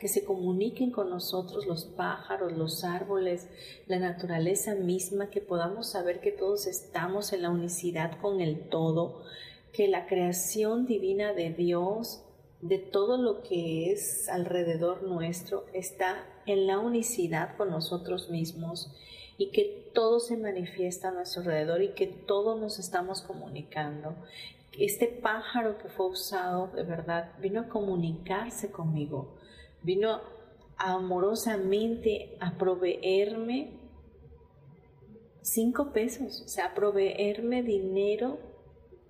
que 0.00 0.08
se 0.08 0.24
comuniquen 0.24 0.90
con 0.90 1.10
nosotros 1.10 1.66
los 1.66 1.84
pájaros, 1.84 2.52
los 2.52 2.84
árboles, 2.84 3.48
la 3.86 3.98
naturaleza 3.98 4.74
misma, 4.74 5.30
que 5.30 5.40
podamos 5.40 5.88
saber 5.88 6.20
que 6.20 6.32
todos 6.32 6.66
estamos 6.66 7.32
en 7.32 7.42
la 7.42 7.50
unicidad 7.50 8.20
con 8.20 8.40
el 8.40 8.68
todo, 8.68 9.22
que 9.72 9.88
la 9.88 10.06
creación 10.06 10.86
divina 10.86 11.32
de 11.32 11.50
Dios, 11.50 12.22
de 12.60 12.78
todo 12.78 13.18
lo 13.18 13.42
que 13.42 13.92
es 13.92 14.28
alrededor 14.28 15.02
nuestro, 15.02 15.66
está 15.72 16.24
en 16.46 16.66
la 16.66 16.78
unicidad 16.78 17.56
con 17.56 17.70
nosotros 17.70 18.30
mismos 18.30 18.90
y 19.36 19.50
que 19.50 19.90
todo 19.94 20.18
se 20.18 20.36
manifiesta 20.36 21.08
a 21.08 21.12
nuestro 21.12 21.42
alrededor 21.42 21.82
y 21.82 21.90
que 21.90 22.06
todos 22.06 22.60
nos 22.60 22.78
estamos 22.78 23.22
comunicando. 23.22 24.14
Este 24.78 25.08
pájaro 25.08 25.76
que 25.78 25.88
fue 25.88 26.06
usado 26.06 26.68
de 26.68 26.84
verdad 26.84 27.32
vino 27.40 27.62
a 27.62 27.68
comunicarse 27.68 28.70
conmigo, 28.70 29.34
vino 29.82 30.20
amorosamente 30.76 32.36
a 32.38 32.56
proveerme 32.56 33.72
cinco 35.42 35.92
pesos, 35.92 36.42
o 36.42 36.48
sea, 36.48 36.66
a 36.66 36.74
proveerme 36.74 37.64
dinero 37.64 38.38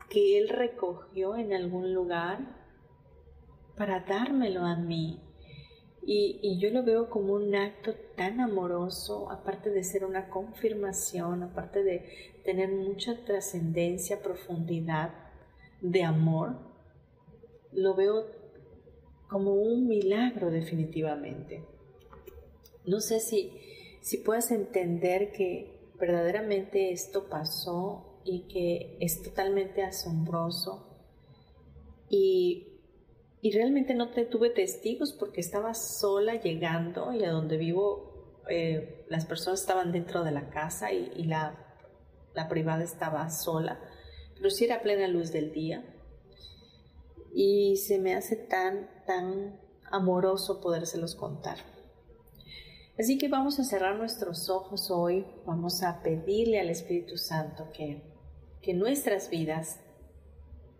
que 0.08 0.38
él 0.38 0.48
recogió 0.48 1.36
en 1.36 1.52
algún 1.52 1.92
lugar 1.92 2.38
para 3.76 4.00
dármelo 4.00 4.64
a 4.64 4.74
mí. 4.76 5.20
Y, 6.10 6.58
yo 6.58 6.70
lo 6.70 6.82
veo 6.82 7.10
como 7.10 7.34
un 7.34 7.54
acto 7.54 7.92
tan 8.16 8.40
amoroso, 8.40 9.30
aparte 9.30 9.68
de 9.68 9.84
ser 9.84 10.06
una 10.06 10.30
confirmación, 10.30 11.42
aparte 11.42 11.84
de 11.84 12.40
tener 12.46 12.70
mucha 12.70 13.22
trascendencia, 13.26 14.22
profundidad 14.22 15.27
de 15.80 16.02
amor, 16.02 16.58
lo 17.72 17.94
veo 17.94 18.26
como 19.28 19.54
un 19.54 19.86
milagro 19.86 20.50
definitivamente. 20.50 21.64
No 22.84 23.00
sé 23.00 23.20
si, 23.20 23.52
si 24.00 24.18
puedes 24.18 24.50
entender 24.50 25.32
que 25.32 25.92
verdaderamente 25.98 26.92
esto 26.92 27.28
pasó 27.28 28.20
y 28.24 28.48
que 28.48 28.96
es 29.00 29.22
totalmente 29.22 29.82
asombroso 29.82 30.86
y 32.08 32.68
y 33.40 33.52
realmente 33.52 33.94
no 33.94 34.10
te, 34.10 34.24
tuve 34.24 34.50
testigos 34.50 35.12
porque 35.12 35.40
estaba 35.40 35.74
sola 35.74 36.34
llegando 36.34 37.12
y 37.12 37.24
a 37.24 37.30
donde 37.30 37.56
vivo 37.56 38.42
eh, 38.48 39.04
las 39.08 39.26
personas 39.26 39.60
estaban 39.60 39.92
dentro 39.92 40.24
de 40.24 40.32
la 40.32 40.50
casa 40.50 40.92
y, 40.92 41.24
la, 41.24 41.54
la, 42.34 42.48
privada 42.48 42.82
estaba 42.82 43.30
sola, 43.30 43.78
era 44.60 44.82
plena 44.82 45.08
luz 45.08 45.32
del 45.32 45.52
día. 45.52 45.84
Y 47.34 47.76
se 47.76 47.98
me 47.98 48.14
hace 48.14 48.36
tan, 48.36 48.88
tan 49.06 49.60
amoroso 49.90 50.60
podérselos 50.60 51.14
contar. 51.14 51.58
Así 52.98 53.16
que 53.16 53.28
vamos 53.28 53.60
a 53.60 53.64
cerrar 53.64 53.96
nuestros 53.96 54.50
ojos 54.50 54.90
hoy, 54.90 55.24
vamos 55.46 55.82
a 55.82 56.02
pedirle 56.02 56.58
al 56.58 56.68
Espíritu 56.68 57.16
Santo 57.16 57.70
que, 57.72 58.02
que 58.60 58.74
nuestras 58.74 59.30
vidas 59.30 59.78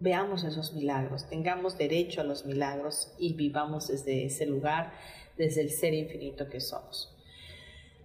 veamos 0.01 0.43
esos 0.43 0.73
milagros, 0.73 1.29
tengamos 1.29 1.79
derecho 1.79 2.21
a 2.21 2.25
los 2.25 2.45
milagros 2.45 3.13
y 3.19 3.35
vivamos 3.35 3.89
desde 3.89 4.25
ese 4.25 4.47
lugar, 4.47 4.93
desde 5.37 5.61
el 5.61 5.71
ser 5.71 5.95
infinito 5.95 6.49
que 6.49 6.61
somos. 6.61 7.15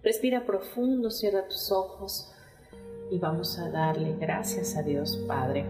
Respira 0.04 0.46
profundo, 0.46 1.10
cierra 1.10 1.48
tus 1.48 1.72
ojos 1.72 2.33
y 3.14 3.18
vamos 3.18 3.60
a 3.60 3.70
darle 3.70 4.16
gracias 4.18 4.76
a 4.76 4.82
Dios 4.82 5.22
Padre 5.28 5.64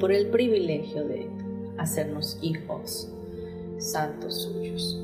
por 0.00 0.10
el 0.12 0.28
privilegio 0.28 1.06
de 1.06 1.28
hacernos 1.76 2.38
hijos 2.40 3.12
santos 3.76 4.44
suyos. 4.44 4.98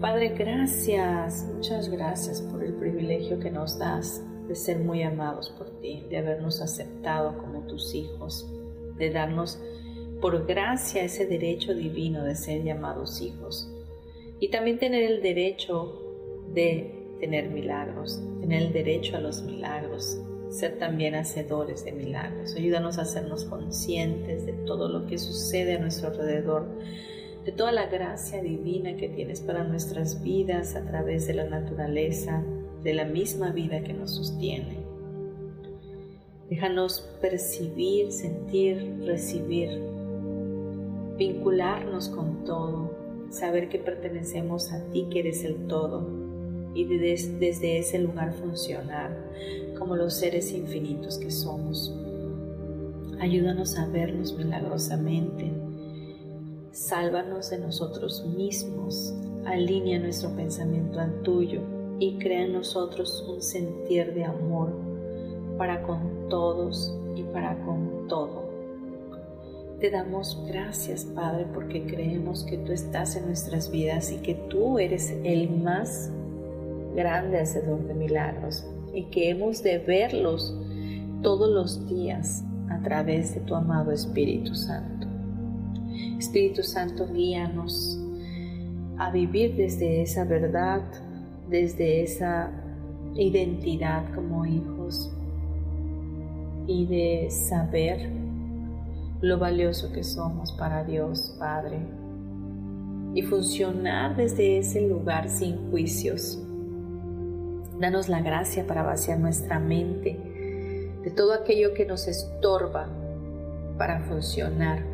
Padre, 0.00 0.30
gracias, 0.30 1.46
muchas 1.54 1.90
gracias 1.90 2.40
por 2.40 2.64
el 2.64 2.72
privilegio 2.72 3.38
que 3.38 3.50
nos 3.50 3.78
das 3.78 4.22
de 4.48 4.54
ser 4.54 4.78
muy 4.78 5.02
amados 5.02 5.50
por 5.50 5.68
ti, 5.78 6.06
de 6.08 6.16
habernos 6.16 6.62
aceptado 6.62 7.36
como 7.36 7.66
tus 7.66 7.94
hijos 7.94 8.50
de 8.96 9.10
darnos 9.10 9.60
por 10.22 10.46
gracia 10.46 11.04
ese 11.04 11.26
derecho 11.26 11.74
divino 11.74 12.24
de 12.24 12.34
ser 12.34 12.64
llamados 12.64 13.20
hijos 13.20 13.70
y 14.40 14.48
también 14.48 14.78
tener 14.78 15.02
el 15.02 15.20
derecho 15.20 16.00
de 16.54 17.16
tener 17.20 17.50
milagros, 17.50 18.22
tener 18.40 18.62
el 18.62 18.72
derecho 18.72 19.16
a 19.16 19.20
los 19.20 19.42
milagros, 19.42 20.18
ser 20.50 20.78
también 20.78 21.14
hacedores 21.14 21.84
de 21.84 21.92
milagros. 21.92 22.54
Ayúdanos 22.56 22.98
a 22.98 23.02
hacernos 23.02 23.44
conscientes 23.44 24.46
de 24.46 24.52
todo 24.52 24.88
lo 24.88 25.06
que 25.06 25.18
sucede 25.18 25.76
a 25.76 25.78
nuestro 25.78 26.08
alrededor, 26.08 26.66
de 27.44 27.52
toda 27.52 27.72
la 27.72 27.86
gracia 27.86 28.42
divina 28.42 28.96
que 28.96 29.08
tienes 29.08 29.40
para 29.40 29.64
nuestras 29.64 30.22
vidas 30.22 30.76
a 30.76 30.84
través 30.84 31.26
de 31.26 31.34
la 31.34 31.44
naturaleza, 31.44 32.42
de 32.82 32.94
la 32.94 33.04
misma 33.04 33.50
vida 33.52 33.82
que 33.82 33.92
nos 33.92 34.14
sostiene. 34.14 34.78
Déjanos 36.48 37.00
percibir, 37.20 38.10
sentir, 38.10 39.02
recibir, 39.04 39.68
vincularnos 41.18 42.08
con 42.08 42.44
todo, 42.44 42.96
saber 43.30 43.68
que 43.68 43.78
pertenecemos 43.78 44.72
a 44.72 44.82
ti, 44.90 45.08
que 45.10 45.20
eres 45.20 45.44
el 45.44 45.66
todo, 45.66 46.27
y 46.78 46.84
desde 46.84 47.78
ese 47.78 47.98
lugar 47.98 48.32
funcionar 48.34 49.10
como 49.76 49.96
los 49.96 50.14
seres 50.14 50.52
infinitos 50.52 51.18
que 51.18 51.28
somos. 51.28 51.92
Ayúdanos 53.18 53.76
a 53.76 53.86
vernos 53.88 54.36
milagrosamente. 54.38 55.50
Sálvanos 56.70 57.50
de 57.50 57.58
nosotros 57.58 58.24
mismos. 58.24 59.12
Alinea 59.44 59.98
nuestro 59.98 60.30
pensamiento 60.36 61.00
al 61.00 61.22
tuyo 61.22 61.62
y 61.98 62.16
crea 62.18 62.44
en 62.44 62.52
nosotros 62.52 63.26
un 63.28 63.42
sentir 63.42 64.14
de 64.14 64.24
amor 64.24 64.72
para 65.56 65.82
con 65.82 66.28
todos 66.28 66.96
y 67.16 67.24
para 67.24 67.58
con 67.64 68.06
todo. 68.06 68.46
Te 69.80 69.90
damos 69.90 70.44
gracias, 70.46 71.04
Padre, 71.06 71.46
porque 71.52 71.84
creemos 71.86 72.44
que 72.44 72.56
tú 72.58 72.70
estás 72.70 73.16
en 73.16 73.26
nuestras 73.26 73.68
vidas 73.72 74.12
y 74.12 74.18
que 74.18 74.34
tú 74.34 74.78
eres 74.78 75.12
el 75.24 75.50
más 75.50 76.12
grande 76.98 77.38
hacedor 77.38 77.86
de 77.86 77.94
milagros 77.94 78.66
y 78.92 79.04
que 79.04 79.30
hemos 79.30 79.62
de 79.62 79.78
verlos 79.78 80.52
todos 81.22 81.48
los 81.48 81.88
días 81.88 82.44
a 82.68 82.82
través 82.82 83.34
de 83.34 83.40
tu 83.42 83.54
amado 83.54 83.92
Espíritu 83.92 84.56
Santo. 84.56 85.06
Espíritu 86.18 86.64
Santo, 86.64 87.06
guíanos 87.12 88.00
a 88.98 89.12
vivir 89.12 89.54
desde 89.54 90.02
esa 90.02 90.24
verdad, 90.24 90.82
desde 91.48 92.02
esa 92.02 92.50
identidad 93.14 94.12
como 94.12 94.44
hijos 94.44 95.12
y 96.66 96.84
de 96.86 97.30
saber 97.30 98.10
lo 99.20 99.38
valioso 99.38 99.92
que 99.92 100.02
somos 100.02 100.50
para 100.52 100.82
Dios 100.82 101.36
Padre 101.38 101.78
y 103.14 103.22
funcionar 103.22 104.16
desde 104.16 104.58
ese 104.58 104.86
lugar 104.86 105.28
sin 105.28 105.70
juicios. 105.70 106.42
Danos 107.80 108.08
la 108.08 108.20
gracia 108.20 108.66
para 108.66 108.82
vaciar 108.82 109.18
nuestra 109.18 109.58
mente 109.58 110.18
de 111.02 111.10
todo 111.10 111.32
aquello 111.32 111.74
que 111.74 111.86
nos 111.86 112.08
estorba 112.08 112.88
para 113.76 114.00
funcionar 114.00 114.84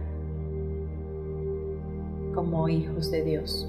como 2.34 2.68
hijos 2.68 3.10
de 3.10 3.24
Dios 3.24 3.68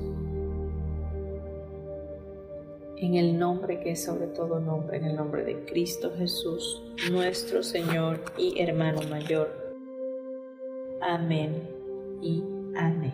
en 2.97 3.15
el 3.15 3.37
nombre 3.37 3.79
que 3.79 3.91
es 3.91 4.03
sobre 4.03 4.27
todo 4.27 4.59
nombre, 4.59 4.97
en 4.97 5.05
el 5.05 5.15
nombre 5.15 5.43
de 5.43 5.65
Cristo 5.65 6.11
Jesús, 6.17 6.81
nuestro 7.11 7.61
Señor 7.61 8.21
y 8.37 8.59
hermano 8.59 9.01
mayor. 9.09 9.49
Amén 11.01 11.69
y 12.21 12.43
amén. 12.77 13.13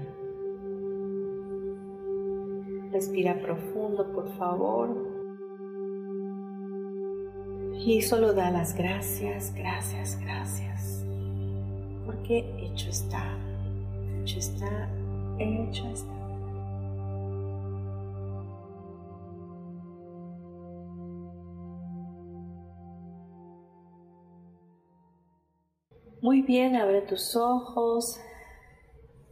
Respira 2.92 3.42
profundo, 3.42 4.12
por 4.14 4.30
favor. 4.38 5.21
Y 7.84 8.04
solo 8.04 8.34
da 8.34 8.52
las 8.52 8.76
gracias, 8.76 9.56
gracias, 9.56 10.20
gracias. 10.20 11.04
Porque 12.06 12.46
hecho 12.60 12.90
está, 12.92 13.36
hecho 14.22 14.38
está, 14.38 14.88
hecho 15.40 15.88
está. 15.88 16.14
Muy 26.22 26.44
bien, 26.44 26.76
abre 26.76 27.02
tus 27.02 27.36
ojos 27.36 28.22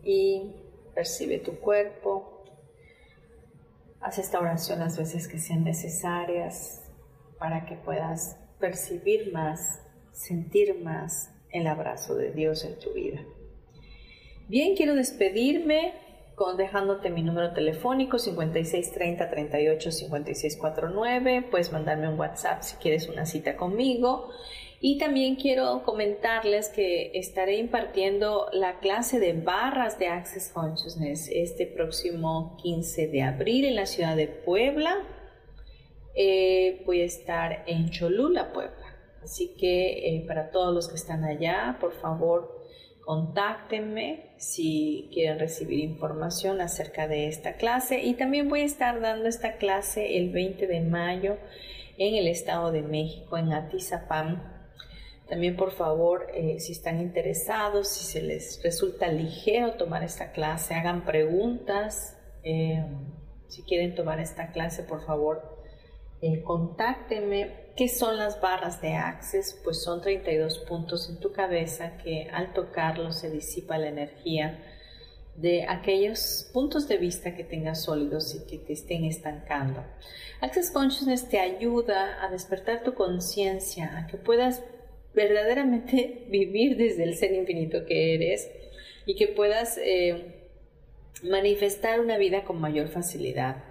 y 0.04 0.56
percibe 0.96 1.38
tu 1.38 1.60
cuerpo. 1.60 2.44
Haz 4.02 4.18
esta 4.18 4.40
oración 4.40 4.80
las 4.80 4.98
veces 4.98 5.28
que 5.28 5.38
sean 5.38 5.64
necesarias 5.64 6.89
para 7.40 7.66
que 7.66 7.76
puedas 7.76 8.38
percibir 8.60 9.32
más, 9.32 9.82
sentir 10.12 10.80
más 10.82 11.34
el 11.52 11.68
abrazo 11.68 12.16
de 12.16 12.32
Dios 12.32 12.64
en 12.66 12.78
tu 12.78 12.94
vida. 12.94 13.22
Bien, 14.48 14.76
quiero 14.76 14.96
despedirme 14.96 15.94
con 16.36 16.58
dejándote 16.58 17.10
mi 17.10 17.22
número 17.22 17.54
telefónico 17.54 18.18
5630 18.18 19.30
38 19.30 19.92
5649. 19.92 21.48
Puedes 21.52 21.72
mandarme 21.72 22.08
un 22.08 22.20
WhatsApp 22.20 22.62
si 22.62 22.78
quieres 22.78 23.10
una 23.10 23.26
cita 23.26 23.58
conmigo 23.58 24.30
y 24.82 24.98
también 24.98 25.36
quiero 25.36 25.84
comentarles 25.84 26.70
que 26.70 27.12
estaré 27.14 27.58
impartiendo 27.58 28.48
la 28.54 28.80
clase 28.80 29.20
de 29.20 29.34
barras 29.34 30.00
de 30.00 30.08
Access 30.08 30.50
Consciousness 30.54 31.30
este 31.30 31.66
próximo 31.66 32.56
15 32.64 33.08
de 33.08 33.22
abril 33.24 33.66
en 33.66 33.76
la 33.76 33.86
ciudad 33.86 34.16
de 34.16 34.28
Puebla. 34.28 35.04
Eh, 36.22 36.84
voy 36.86 37.00
a 37.00 37.06
estar 37.06 37.64
en 37.66 37.92
Cholula, 37.92 38.52
Puebla. 38.52 38.94
Así 39.24 39.56
que 39.58 40.18
eh, 40.18 40.26
para 40.28 40.52
todos 40.52 40.76
los 40.76 40.90
que 40.90 40.96
están 40.96 41.24
allá, 41.24 41.78
por 41.80 41.94
favor, 41.94 42.62
contáctenme 43.06 44.34
si 44.38 45.10
quieren 45.14 45.40
recibir 45.40 45.80
información 45.80 46.60
acerca 46.60 47.08
de 47.08 47.28
esta 47.30 47.54
clase. 47.54 48.02
Y 48.04 48.16
también 48.16 48.50
voy 48.50 48.64
a 48.64 48.66
estar 48.66 49.00
dando 49.00 49.30
esta 49.30 49.56
clase 49.56 50.18
el 50.18 50.34
20 50.34 50.68
de 50.68 50.82
mayo 50.82 51.38
en 51.98 52.16
el 52.16 52.28
Estado 52.28 52.74
de 52.74 52.82
México, 52.82 53.38
en 53.38 53.54
Atizapán 53.54 54.58
también, 55.30 55.56
por 55.56 55.72
favor, 55.72 56.28
eh, 56.34 56.60
si 56.60 56.72
están 56.72 57.00
interesados, 57.00 57.88
si 57.88 58.04
se 58.04 58.22
les 58.22 58.62
resulta 58.64 59.08
ligero 59.10 59.76
tomar 59.76 60.04
esta 60.04 60.32
clase, 60.32 60.74
hagan 60.74 61.06
preguntas. 61.06 62.18
Si 62.42 63.64
quieren 63.64 63.94
tomar 63.94 64.20
esta 64.20 64.52
clase, 64.52 64.82
por 64.82 65.06
favor, 65.06 65.59
eh, 66.22 66.42
contáctenme. 66.44 67.70
¿Qué 67.76 67.88
son 67.88 68.18
las 68.18 68.42
barras 68.42 68.82
de 68.82 68.94
Access? 68.94 69.58
Pues 69.64 69.82
son 69.82 70.02
32 70.02 70.60
puntos 70.60 71.10
en 71.10 71.20
tu 71.20 71.32
cabeza 71.32 71.98
que 71.98 72.28
al 72.32 72.54
tocarlos 72.54 73.20
se 73.20 73.32
disipa 73.32 73.78
la 73.78 73.88
energía 73.88 74.60
de 75.36 75.66
aquellos 75.68 76.50
puntos 76.52 76.90
de 76.90 76.98
vista 76.98 77.36
que 77.36 77.46
tengas 77.46 77.84
sólidos 77.84 78.36
y 78.36 78.46
que 78.46 78.58
te 78.58 78.74
estén 78.74 79.06
estancando. 79.06 79.86
Access 80.42 80.72
Consciousness 80.72 81.30
te 81.30 81.40
ayuda 81.40 82.22
a 82.22 82.30
despertar 82.30 82.84
tu 82.84 82.94
conciencia, 82.94 83.98
a 83.98 84.08
que 84.08 84.18
puedas 84.18 84.62
verdaderamente 85.14 86.26
vivir 86.30 86.76
desde 86.76 87.04
el 87.04 87.16
ser 87.16 87.34
infinito 87.34 87.86
que 87.86 88.16
eres 88.16 88.50
y 89.06 89.16
que 89.16 89.28
puedas 89.28 89.78
eh, 89.78 90.50
manifestar 91.24 92.02
una 92.02 92.18
vida 92.18 92.44
con 92.44 92.60
mayor 92.60 92.90
facilidad. 92.90 93.69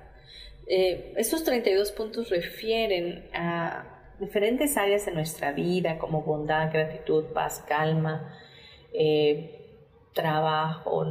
Eh, 0.69 1.15
estos 1.17 1.45
32 1.45 1.93
puntos 1.93 2.29
refieren 2.29 3.29
a 3.33 3.85
diferentes 4.21 4.77
áreas 4.77 5.07
de 5.07 5.13
nuestra 5.13 5.53
vida 5.53 5.99
como 5.99 6.23
bondad, 6.23 6.71
gratitud, 6.73 7.25
paz, 7.27 7.65
calma, 7.67 8.35
eh, 8.93 9.55
trabajo, 10.13 11.07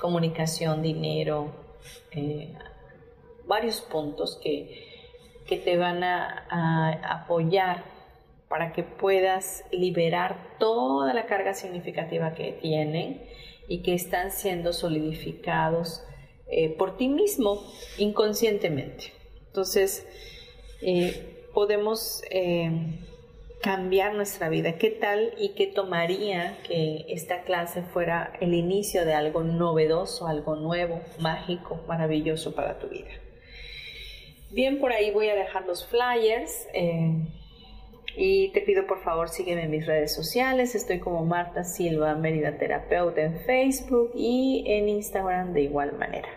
comunicación, 0.00 0.82
dinero, 0.82 1.54
varios 3.46 3.80
puntos 3.80 4.38
que, 4.42 5.14
que 5.46 5.56
te 5.56 5.76
van 5.76 6.02
a 6.04 7.22
apoyar 7.22 7.84
para 8.52 8.74
que 8.74 8.82
puedas 8.82 9.64
liberar 9.72 10.58
toda 10.58 11.14
la 11.14 11.24
carga 11.24 11.54
significativa 11.54 12.34
que 12.34 12.52
tienen 12.52 13.22
y 13.66 13.78
que 13.78 13.94
están 13.94 14.30
siendo 14.30 14.74
solidificados 14.74 16.04
eh, 16.48 16.70
por 16.76 16.96
ti 16.96 17.08
mismo 17.08 17.62
inconscientemente. 17.98 19.12
Entonces, 19.46 20.06
eh, 20.80 21.46
podemos 21.54 22.22
eh, 22.30 22.70
cambiar 23.60 24.14
nuestra 24.14 24.48
vida. 24.48 24.78
¿Qué 24.78 24.90
tal 24.90 25.34
y 25.38 25.50
qué 25.50 25.66
tomaría 25.66 26.58
que 26.66 27.04
esta 27.08 27.42
clase 27.42 27.82
fuera 27.82 28.32
el 28.40 28.54
inicio 28.54 29.04
de 29.04 29.14
algo 29.14 29.44
novedoso, 29.44 30.26
algo 30.26 30.56
nuevo, 30.56 31.00
mágico, 31.18 31.80
maravilloso 31.86 32.54
para 32.54 32.78
tu 32.78 32.88
vida? 32.88 33.10
Bien, 34.50 34.80
por 34.80 34.92
ahí 34.92 35.10
voy 35.10 35.28
a 35.28 35.34
dejar 35.34 35.66
los 35.66 35.86
flyers. 35.86 36.68
Y 38.16 38.52
te 38.52 38.60
pido 38.60 38.86
por 38.86 39.02
favor 39.02 39.28
sígueme 39.28 39.64
en 39.64 39.70
mis 39.70 39.86
redes 39.86 40.14
sociales. 40.14 40.74
Estoy 40.74 40.98
como 40.98 41.24
Marta 41.24 41.64
Silva 41.64 42.14
Mérida 42.14 42.58
Terapeuta 42.58 43.22
en 43.22 43.40
Facebook 43.40 44.12
y 44.14 44.64
en 44.66 44.88
Instagram 44.88 45.52
de 45.52 45.62
igual 45.62 45.96
manera. 45.98 46.28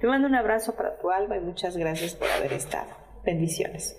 Te 0.00 0.06
mando 0.06 0.28
un 0.28 0.34
abrazo 0.34 0.74
para 0.74 0.98
tu 0.98 1.10
alma 1.10 1.36
y 1.36 1.40
muchas 1.40 1.76
gracias 1.76 2.14
por 2.14 2.28
haber 2.28 2.52
estado. 2.52 2.90
Bendiciones. 3.24 3.98